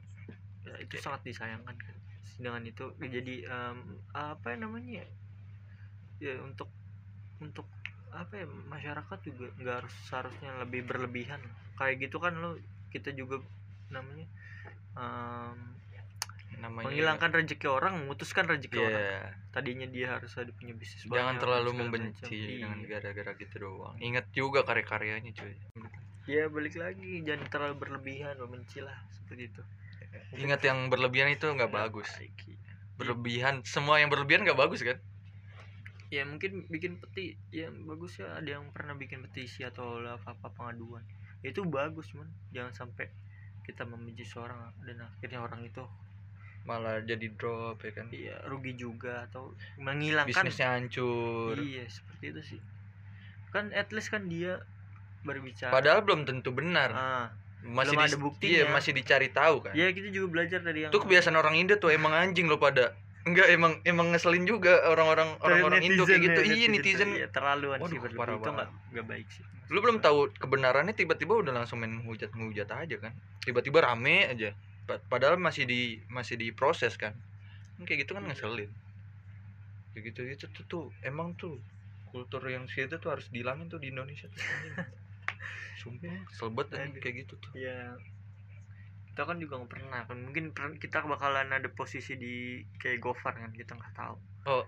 ya, 0.62 0.74
itu 0.78 0.94
Oke. 0.94 1.02
sangat 1.02 1.22
disayangkan 1.24 1.74
kan 1.74 1.96
dengan 2.38 2.62
itu 2.64 2.86
jadi 3.00 3.36
em, 3.44 3.78
apa 4.12 4.54
ya 4.54 4.58
namanya 4.60 5.02
ya 6.18 6.34
untuk 6.42 6.70
untuk 7.38 7.68
apa 8.10 8.34
ya 8.34 8.46
masyarakat 8.48 9.20
juga 9.22 9.46
nggak 9.56 9.76
harus 9.84 9.94
seharusnya 10.10 10.50
lebih 10.62 10.86
berlebihan 10.86 11.38
kayak 11.78 12.02
gitu 12.02 12.18
kan 12.18 12.34
lo 12.34 12.58
kita 12.90 13.14
juga 13.14 13.38
namanya 13.94 14.26
em, 14.98 15.58
namanya 16.58 16.90
menghilangkan 16.90 17.30
rezeki 17.30 17.68
orang 17.70 17.94
memutuskan 18.02 18.50
rezeki 18.50 18.74
Iya. 18.74 18.88
orang 18.88 19.06
tadinya 19.54 19.86
dia 19.86 20.08
harus 20.18 20.34
ada 20.34 20.50
punya 20.50 20.74
bisnis 20.74 21.06
jangan 21.06 21.38
banyak, 21.38 21.42
terlalu 21.46 21.70
membenci 21.78 22.18
macam. 22.18 22.34
Iya. 22.34 22.48
dengan 22.58 22.78
gara-gara 22.90 23.32
gitu 23.38 23.56
doang 23.62 23.96
ingat 24.02 24.26
juga 24.34 24.60
karya-karyanya 24.66 25.32
cuy 25.38 25.54
ya 26.26 26.50
balik 26.50 26.76
lagi 26.76 27.22
jangan 27.22 27.46
terlalu 27.48 27.76
berlebihan 27.78 28.36
membenci 28.42 28.82
lah 28.82 28.98
seperti 29.14 29.54
itu 29.54 29.62
ingat 30.42 30.66
yang 30.66 30.90
berlebihan 30.90 31.30
itu 31.30 31.46
nggak 31.46 31.70
Nggak 31.70 31.78
bagus 31.86 32.10
iya. 32.18 32.58
berlebihan 32.98 33.62
semua 33.62 34.02
yang 34.02 34.10
berlebihan 34.10 34.42
nggak 34.42 34.58
bagus 34.58 34.82
kan 34.82 34.98
ya 36.08 36.24
mungkin 36.24 36.64
bikin 36.72 37.00
peti 37.04 37.36
yang 37.52 37.84
bagus 37.84 38.20
ya. 38.20 38.40
Ada 38.40 38.60
yang 38.60 38.72
pernah 38.72 38.96
bikin 38.96 39.24
petisi 39.28 39.64
atau 39.68 40.00
apa 40.04 40.36
apa 40.36 40.48
pengaduan. 40.56 41.04
Ya, 41.44 41.52
itu 41.54 41.62
bagus 41.68 42.12
man 42.18 42.28
jangan 42.56 42.74
sampai 42.74 43.12
kita 43.68 43.84
membenci 43.84 44.24
seorang 44.24 44.72
dan 44.88 45.04
akhirnya 45.04 45.44
orang 45.44 45.68
itu 45.68 45.84
malah 46.64 47.00
jadi 47.04 47.28
drop 47.36 47.80
ya 47.84 47.92
kan? 47.96 48.08
Iya. 48.12 48.36
Rugi 48.48 48.74
juga 48.76 49.28
atau 49.28 49.56
menghilangkan 49.80 50.32
bisnisnya 50.48 50.76
hancur. 50.76 51.56
Iya 51.60 51.88
seperti 51.88 52.26
itu 52.32 52.42
sih. 52.56 52.62
Kan 53.52 53.72
at 53.76 53.92
least 53.92 54.12
kan 54.12 54.28
dia 54.28 54.64
berbicara. 55.24 55.72
Padahal 55.72 56.04
belum 56.04 56.24
tentu 56.24 56.52
benar. 56.56 56.92
Ah 56.92 57.28
masih 57.68 57.98
belum 57.98 58.04
di- 58.06 58.08
ada 58.08 58.18
buktinya. 58.22 58.52
iya 58.54 58.64
masih 58.70 58.92
dicari 58.96 59.28
tahu 59.34 59.56
kan? 59.66 59.74
Ya 59.76 59.92
kita 59.92 60.08
juga 60.14 60.28
belajar 60.40 60.60
dari 60.64 60.88
yang 60.88 60.92
itu 60.94 61.00
kebiasaan 61.02 61.36
orang 61.36 61.56
Indo 61.58 61.76
tuh 61.76 61.92
emang 61.92 62.14
anjing 62.16 62.48
lo 62.48 62.62
pada 62.62 62.96
enggak 63.28 63.48
emang 63.52 63.74
emang 63.84 64.08
ngeselin 64.16 64.46
juga 64.48 64.74
orang-orang 64.88 65.30
orang-orang 65.44 65.80
Indo 65.84 66.04
kayak 66.08 66.22
gitu. 66.24 66.40
ya, 66.42 66.56
iya 66.56 66.68
netizen 66.72 67.10
ya, 67.14 67.28
terlaluan 67.30 67.80
sih 67.84 68.00
Waduh, 68.00 68.00
berlebih 68.04 68.20
parah 68.20 68.36
itu 68.36 68.42
nggak 68.42 68.56
banget. 68.56 68.92
nggak 68.92 69.06
baik 69.12 69.28
sih. 69.32 69.44
Lu 69.68 69.80
belum 69.84 69.98
tahu 70.00 70.20
kebenarannya 70.40 70.94
tiba-tiba 70.96 71.34
udah 71.36 71.54
langsung 71.54 71.78
main 71.84 71.94
hujat 72.08 72.32
ngehujat 72.32 72.70
aja 72.72 72.96
kan? 72.98 73.14
Tiba-tiba 73.44 73.80
rame 73.84 74.28
aja. 74.32 74.50
Pa- 74.88 75.04
padahal 75.12 75.36
masih 75.36 75.68
di 75.68 76.00
masih 76.08 76.40
diproses 76.40 76.96
kan? 76.96 77.12
Kan 77.76 77.84
kayak 77.84 78.08
gitu 78.08 78.16
kan 78.16 78.24
Iya. 78.24 78.32
ngeselin. 78.32 78.72
Kayak 79.92 80.04
gitu 80.14 80.22
itu 80.26 80.46
tuh, 80.56 80.64
tuh 80.72 80.84
emang 81.04 81.36
tuh 81.36 81.60
kultur 82.08 82.40
yang 82.48 82.66
situ 82.72 82.96
tuh 82.98 83.10
harus 83.12 83.28
dihilangin 83.30 83.68
tuh 83.68 83.78
di 83.84 83.92
Indonesia 83.92 84.32
tuh 84.32 84.40
sumpah 85.84 86.66
anjing 86.74 87.02
kayak 87.04 87.16
gitu 87.28 87.34
tuh. 87.38 87.52
Ya 87.54 87.94
kita 89.18 89.26
kan 89.26 89.42
juga 89.42 89.58
nggak 89.58 89.72
pernah 89.74 90.06
kan. 90.06 90.18
Mungkin 90.22 90.54
kita 90.78 91.02
bakalan 91.02 91.50
ada 91.50 91.66
posisi 91.68 92.14
di 92.14 92.36
kayak 92.78 93.02
Gofar 93.02 93.34
kan 93.34 93.50
kita 93.50 93.74
nggak 93.74 93.98
tahu. 93.98 94.16
Oh 94.46 94.62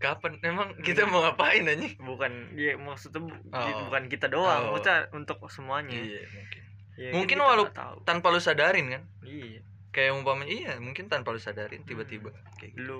kapan? 0.00 0.40
Emang 0.40 0.72
kita 0.80 1.04
mau 1.04 1.20
ngapain 1.20 1.60
anjing? 1.62 2.00
Bukan 2.00 2.56
ya 2.56 2.72
maksudnya 2.74 3.20
bu- 3.20 3.44
Oh. 3.52 3.84
bukan 3.84 4.08
kita 4.08 4.32
doang 4.32 4.72
Oh. 4.72 4.80
maksudnya 4.80 5.04
untuk 5.12 5.36
semuanya. 5.46 5.92
Iya 5.92 6.24
mungkin. 6.32 6.62
Ya, 6.96 7.10
Mungkin 7.12 7.36
kan 7.36 7.44
kita 7.44 7.52
walau- 7.68 8.00
tanpa 8.02 8.32
lu 8.32 8.40
sadarin 8.40 8.88
kan? 8.88 9.04
Iya. 9.20 9.60
Kayak 9.92 10.16
umpamanya 10.16 10.48
iya 10.48 10.72
mungkin 10.80 11.12
tanpa 11.12 11.28
lu 11.28 11.38
sadarin 11.38 11.84
tiba-tiba 11.84 12.32
kayak 12.56 12.72
gitu. 12.72 12.80
lu 12.80 12.98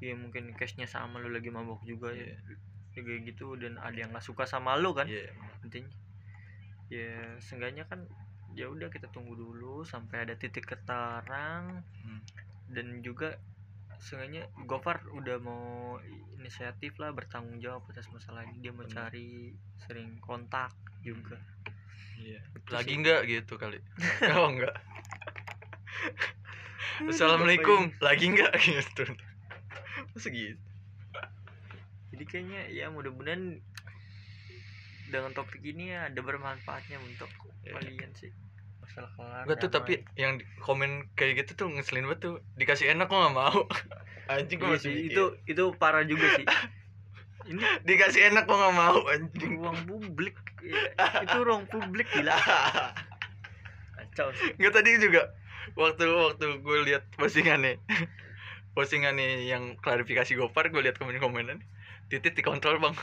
ya 0.00 0.16
mungkin 0.16 0.56
cashnya 0.56 0.84
sama 0.84 1.20
lu 1.20 1.28
lagi 1.28 1.52
mabok 1.52 1.84
juga. 1.84 2.08
Ya 2.08 2.32
Iya. 2.32 2.36
Ya, 2.94 3.00
kayak 3.02 3.28
gitu 3.28 3.60
dan 3.60 3.76
ada 3.76 3.92
yang 3.94 4.08
nggak 4.08 4.24
suka 4.24 4.48
sama 4.48 4.80
lu 4.80 4.96
kan 4.96 5.04
Iya. 5.04 5.28
intinya. 5.60 5.92
Ya 6.88 7.12
seenggaknya 7.38 7.84
kan 7.84 8.08
ya 8.54 8.66
udah 8.66 8.86
kita 8.86 9.06
tunggu 9.08 9.34
dulu 9.34 9.82
sampai 9.82 10.22
ada 10.22 10.34
titik 10.34 10.64
ketarang 10.64 11.82
Hmm. 12.00 12.20
dan 12.70 13.00
juga 13.00 13.34
seenggaknya 13.96 14.46
Gofar 14.62 15.00
udah 15.10 15.36
mau 15.38 15.96
inisiatif 16.34 16.96
lah 16.96 17.10
bertanggung 17.10 17.58
jawab 17.58 17.82
atas 17.88 18.06
masalah 18.08 18.44
ini 18.44 18.60
dia 18.60 18.70
mau 18.70 18.84
cari 18.84 19.50
sering 19.80 20.16
kontak 20.18 20.70
juga 21.00 21.36
Iya. 22.14 22.38
Itu 22.54 22.70
Lagi 22.70 22.88
sih. 22.88 22.96
enggak 22.96 23.20
gitu 23.26 23.54
kali. 23.54 23.76
oh 24.38 24.48
enggak. 24.48 24.76
Assalamualaikum. 27.04 27.90
Lagi 27.98 28.30
enggak 28.30 28.54
gitu. 28.62 29.02
Masa 30.14 30.28
gitu? 30.30 30.56
jadi 32.14 32.24
kayaknya 32.24 32.60
ya 32.70 32.86
mudah-mudahan 32.88 33.58
dengan 35.04 35.34
topik 35.34 35.58
ini 35.60 35.90
ya 35.90 36.06
ada 36.06 36.20
bermanfaatnya 36.20 37.02
untuk 37.02 37.26
Iya. 37.64 37.74
kalian 37.74 38.12
sih 38.14 38.30
masalah 38.94 39.10
kelar 39.12 39.42
Enggak 39.44 39.56
tuh 39.58 39.70
tapi 39.70 39.92
yang 40.14 40.38
di- 40.38 40.46
komen 40.62 41.10
kayak 41.14 41.42
gitu 41.42 41.58
tuh 41.58 41.66
ngeselin 41.68 42.06
banget 42.06 42.20
tuh. 42.22 42.34
Dikasih 42.54 42.94
enak 42.94 43.10
kok 43.10 43.18
nggak 43.18 43.34
mau. 43.34 43.58
Anjing 44.32 44.56
gua 44.56 44.72
masih 44.72 44.88
mikir. 44.88 45.12
itu 45.12 45.24
itu 45.44 45.64
parah 45.76 46.00
juga 46.00 46.24
sih 46.32 46.46
ini 47.52 47.60
dikasih 47.84 48.32
enak 48.32 48.48
kok 48.48 48.56
nggak 48.56 48.72
mau 48.72 49.04
anjing. 49.04 49.60
ruang 49.60 49.76
publik 49.84 50.32
itu 51.28 51.38
ruang 51.44 51.68
publik 51.68 52.08
gila 52.08 52.32
kacau 53.92 54.32
sih 54.32 54.56
Enggak 54.56 54.80
tadi 54.80 54.96
juga 54.96 55.28
waktu 55.76 56.08
waktu 56.08 56.46
gue 56.56 56.78
lihat 56.88 57.04
postingannya 57.20 57.76
postingannya 58.72 59.44
yang 59.44 59.76
klarifikasi 59.76 60.32
Gopar 60.34 60.72
gue 60.72 60.80
lihat 60.80 60.96
komen-komenan 60.96 61.60
titit 62.08 62.32
dikontrol 62.32 62.80
bang 62.80 62.96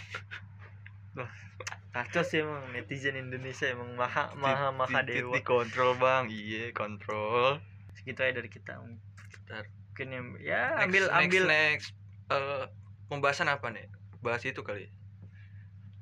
kacau 1.92 2.24
sih 2.24 2.40
emang 2.40 2.72
netizen 2.72 3.20
Indonesia 3.20 3.68
emang 3.68 3.92
maha 3.94 4.32
maha 4.40 4.72
maha 4.72 5.04
dewa. 5.04 5.36
dikontrol 5.36 6.00
bang. 6.00 6.32
Iya 6.32 6.72
kontrol. 6.72 7.60
Segitu 7.96 8.24
aja 8.24 8.40
dari 8.40 8.48
kita 8.48 8.80
Bentar. 8.80 9.68
mungkin 9.92 10.08
yang 10.08 10.28
ya 10.40 10.80
Next, 10.80 10.84
ambil 10.88 11.04
next, 11.04 11.20
ambil 11.20 11.44
next. 11.52 11.88
Eh, 12.32 12.64
pembahasan 13.12 13.52
apa 13.52 13.68
nih? 13.70 13.92
Bahas 14.24 14.40
itu 14.48 14.64
kali. 14.64 14.88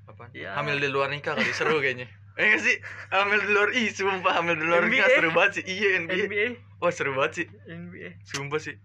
Apa? 0.05 0.29
Ya. 0.33 0.53
hamil 0.53 0.77
di 0.77 0.89
luar 0.89 1.09
nikah 1.09 1.33
kali 1.33 1.49
seru 1.53 1.81
kayaknya. 1.81 2.05
Eh 2.37 2.45
nggak 2.53 2.61
sih? 2.61 2.77
Hamil 3.09 3.41
di 3.41 3.49
luar 3.49 3.69
ih 3.73 3.89
sumpah 3.89 4.33
hamil 4.37 4.55
di 4.57 4.65
luar 4.65 4.85
NBA. 4.85 4.93
nikah 4.93 5.09
seru 5.09 5.29
banget 5.33 5.51
sih. 5.57 5.63
Iya 5.65 5.89
NBA 6.05 6.17
NBA 6.29 6.47
wah 6.79 6.93
seru 6.93 7.11
banget 7.17 7.33
sih. 7.33 7.47
NBA 7.65 8.09
sumpah 8.23 8.61
sih. 8.61 8.75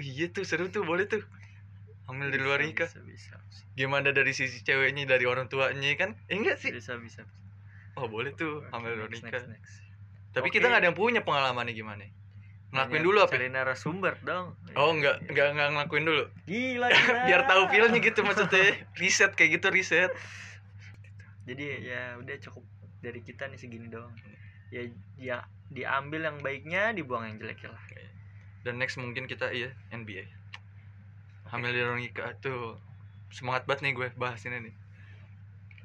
Iya 0.00 0.32
tuh 0.32 0.48
seru 0.48 0.72
tuh 0.72 0.80
boleh 0.82 1.04
tuh 1.04 1.20
hamil 2.12 2.28
di 2.28 2.38
luar 2.38 2.60
nikah. 2.60 2.86
bisa 2.92 3.00
bisa 3.02 3.34
bisa, 3.48 3.64
gimana 3.72 4.12
dari 4.12 4.36
sisi 4.36 4.60
ceweknya 4.60 5.08
dari 5.08 5.24
orang 5.24 5.48
tuanya 5.48 5.88
kan? 5.96 6.12
Eh 6.28 6.36
enggak 6.36 6.60
sih? 6.60 6.68
Bisa 6.68 7.00
bisa 7.00 7.24
oh 7.96 8.08
boleh 8.08 8.36
tuh 8.36 8.60
hamil 8.68 8.92
di 8.92 8.98
luar 9.00 9.10
nikah. 9.10 9.40
next, 9.40 9.48
next. 9.48 9.74
tapi 10.36 10.52
Oke. 10.52 10.60
kita 10.60 10.68
nggak 10.68 10.80
ada 10.84 10.88
yang 10.92 10.98
punya 10.98 11.24
pengalamannya 11.24 11.72
gimana? 11.72 12.04
Ngelakuin 12.72 13.04
dulu 13.04 13.18
apa? 13.20 13.32
cari 13.36 13.48
narasumber 13.48 14.14
dong. 14.24 14.56
Oh 14.76 14.92
enggak 14.92 15.24
enggak 15.28 15.56
enggak 15.56 15.68
ngelakuin 15.72 16.04
dulu? 16.04 16.24
Gila, 16.44 16.88
gila. 16.92 17.20
biar 17.28 17.42
tahu 17.48 17.62
feelnya 17.72 17.98
gitu 18.00 18.20
maksudnya. 18.24 18.64
Riset 19.00 19.32
kayak 19.32 19.60
gitu 19.60 19.68
riset 19.72 20.12
jadi 21.42 21.64
ya 21.82 22.02
udah 22.22 22.36
cukup 22.38 22.64
dari 23.02 23.18
kita 23.18 23.50
nih 23.50 23.58
segini 23.58 23.90
doang. 23.90 24.14
Ya 24.70 24.86
ya 25.18 25.36
diambil 25.74 26.30
yang 26.30 26.38
baiknya 26.38 26.94
dibuang 26.94 27.26
yang 27.26 27.36
jeleknya 27.42 27.74
lah. 27.74 27.84
Dan 28.62 28.78
next 28.78 28.94
mungkin 28.94 29.26
kita 29.26 29.50
iya 29.50 29.74
NBA 29.90 30.41
hamil 31.52 32.00
nikah 32.00 32.32
tuh 32.40 32.80
semangat 33.28 33.68
banget 33.68 33.84
nih 33.84 33.92
gue 33.92 34.08
bahas 34.16 34.40
ini 34.48 34.72
nih. 34.72 34.74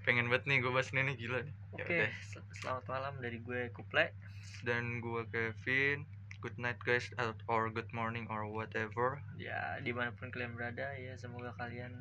Pengen 0.07 0.31
banget 0.31 0.47
nih 0.47 0.63
gue 0.63 0.71
bahas 0.71 0.95
ini 0.95 1.11
nih 1.11 1.15
gila 1.19 1.39
nih. 1.43 1.55
Ya 1.75 1.83
oke 1.83 1.91
udah. 1.91 2.11
sel- 2.23 2.51
selamat 2.63 2.85
malam 2.87 3.13
dari 3.19 3.37
gue 3.43 3.67
Kuple. 3.75 4.15
Dan 4.63 5.03
gue 5.03 5.27
Kevin. 5.27 6.07
Good 6.39 6.55
night 6.55 6.79
guys 6.79 7.11
or 7.51 7.67
good 7.67 7.91
morning 7.91 8.31
or 8.31 8.47
whatever. 8.47 9.19
Ya 9.35 9.75
di 9.83 9.91
mana 9.91 10.15
pun 10.15 10.31
kalian 10.31 10.55
berada 10.55 10.95
ya 10.95 11.19
semoga 11.19 11.51
kalian 11.59 11.91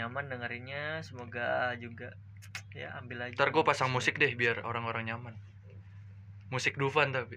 nyaman 0.00 0.32
dengerinnya. 0.32 1.04
Semoga 1.04 1.76
juga 1.76 2.16
ya 2.72 2.96
ambil 2.96 3.28
aja 3.28 3.36
ntar 3.36 3.52
gue 3.52 3.60
pasang 3.60 3.92
musik 3.92 4.16
deh 4.16 4.32
biar 4.32 4.64
orang-orang 4.64 5.12
nyaman. 5.12 5.36
Musik 6.48 6.80
Dufan 6.80 7.12
tapi. 7.12 7.36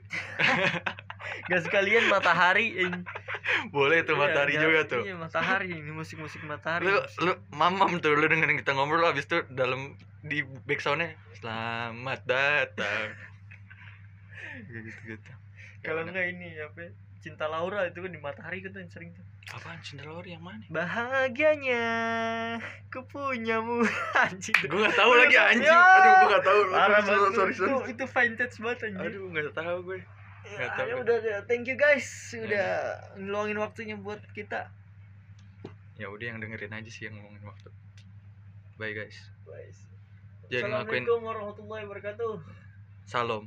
Gak 1.52 1.68
sekalian 1.68 2.08
matahari 2.08 2.72
ini 2.88 3.04
boleh 3.74 4.06
tuh 4.06 4.16
matahari 4.16 4.56
Iya, 4.56 4.64
juga 4.64 4.80
tuh. 4.86 5.02
iya 5.06 5.16
matahari 5.16 5.70
ini 5.74 5.92
musik 5.92 6.18
musik 6.18 6.42
matahari 6.44 6.86
lu 6.88 6.98
lu 7.24 7.34
mamam 7.54 7.98
tuh 8.00 8.14
lu 8.14 8.26
dengerin 8.26 8.58
kita 8.60 8.74
ngobrol 8.74 9.06
habis 9.06 9.26
itu 9.26 9.42
dalam 9.54 9.96
di 10.22 10.44
backsoundnya 10.66 11.16
selamat 11.40 12.20
datang. 12.26 13.08
Gitu 14.74 14.90
gitu 15.06 15.32
kalau 15.86 16.04
enggak 16.04 16.34
ini 16.34 16.58
apa 16.60 16.90
ya, 16.90 16.92
cinta 17.22 17.46
Laura 17.48 17.86
itu 17.88 18.02
kan 18.02 18.12
di 18.12 18.20
matahari 18.20 18.60
kan 18.60 18.74
tuh 18.74 18.82
yang 18.84 18.92
sering 18.92 19.10
tuh. 19.14 19.24
Apaan 19.48 19.80
Cinderella 19.80 20.20
yang 20.28 20.44
mana? 20.44 20.60
Bahagianya 20.68 21.86
ku 22.92 23.00
punyamu. 23.08 23.88
Anjing. 24.28 24.58
Gue 24.68 24.84
gak 24.84 24.98
tahu 25.00 25.12
lagi 25.16 25.40
anjing. 25.40 25.72
Aduh 25.72 26.12
gue 26.12 26.28
gak 26.36 26.44
tahu. 26.44 26.60
Sorry 26.68 26.92
banget. 26.92 27.08
sorry, 27.08 27.54
itu, 27.56 27.64
sorry. 27.64 27.92
itu 27.96 28.04
vintage 28.04 28.56
banget 28.60 28.80
anjing. 28.92 29.08
Aduh 29.08 29.24
gak 29.32 29.56
tahu 29.56 29.78
gue 29.88 30.00
ya, 30.56 30.68
ya 30.88 30.96
udah 31.02 31.18
thank 31.50 31.68
you 31.68 31.76
guys. 31.76 32.08
Udah 32.32 33.02
ngeluangin 33.20 33.60
waktunya 33.60 33.96
buat 34.00 34.24
kita. 34.32 34.72
Ya 36.00 36.08
udah 36.08 36.26
yang 36.32 36.40
dengerin 36.40 36.72
aja 36.72 36.90
sih 36.90 37.10
yang 37.10 37.20
ngomongin 37.20 37.44
waktu. 37.44 37.70
Bye 38.80 38.94
guys. 38.96 39.18
Guys 39.44 39.88
jangan 40.48 40.84
ngelakuin 40.84 41.04
Assalamualaikum 41.04 41.20
warahmatullahi 41.28 41.84
wabarakatuh. 41.88 42.34
Salam 43.08 43.44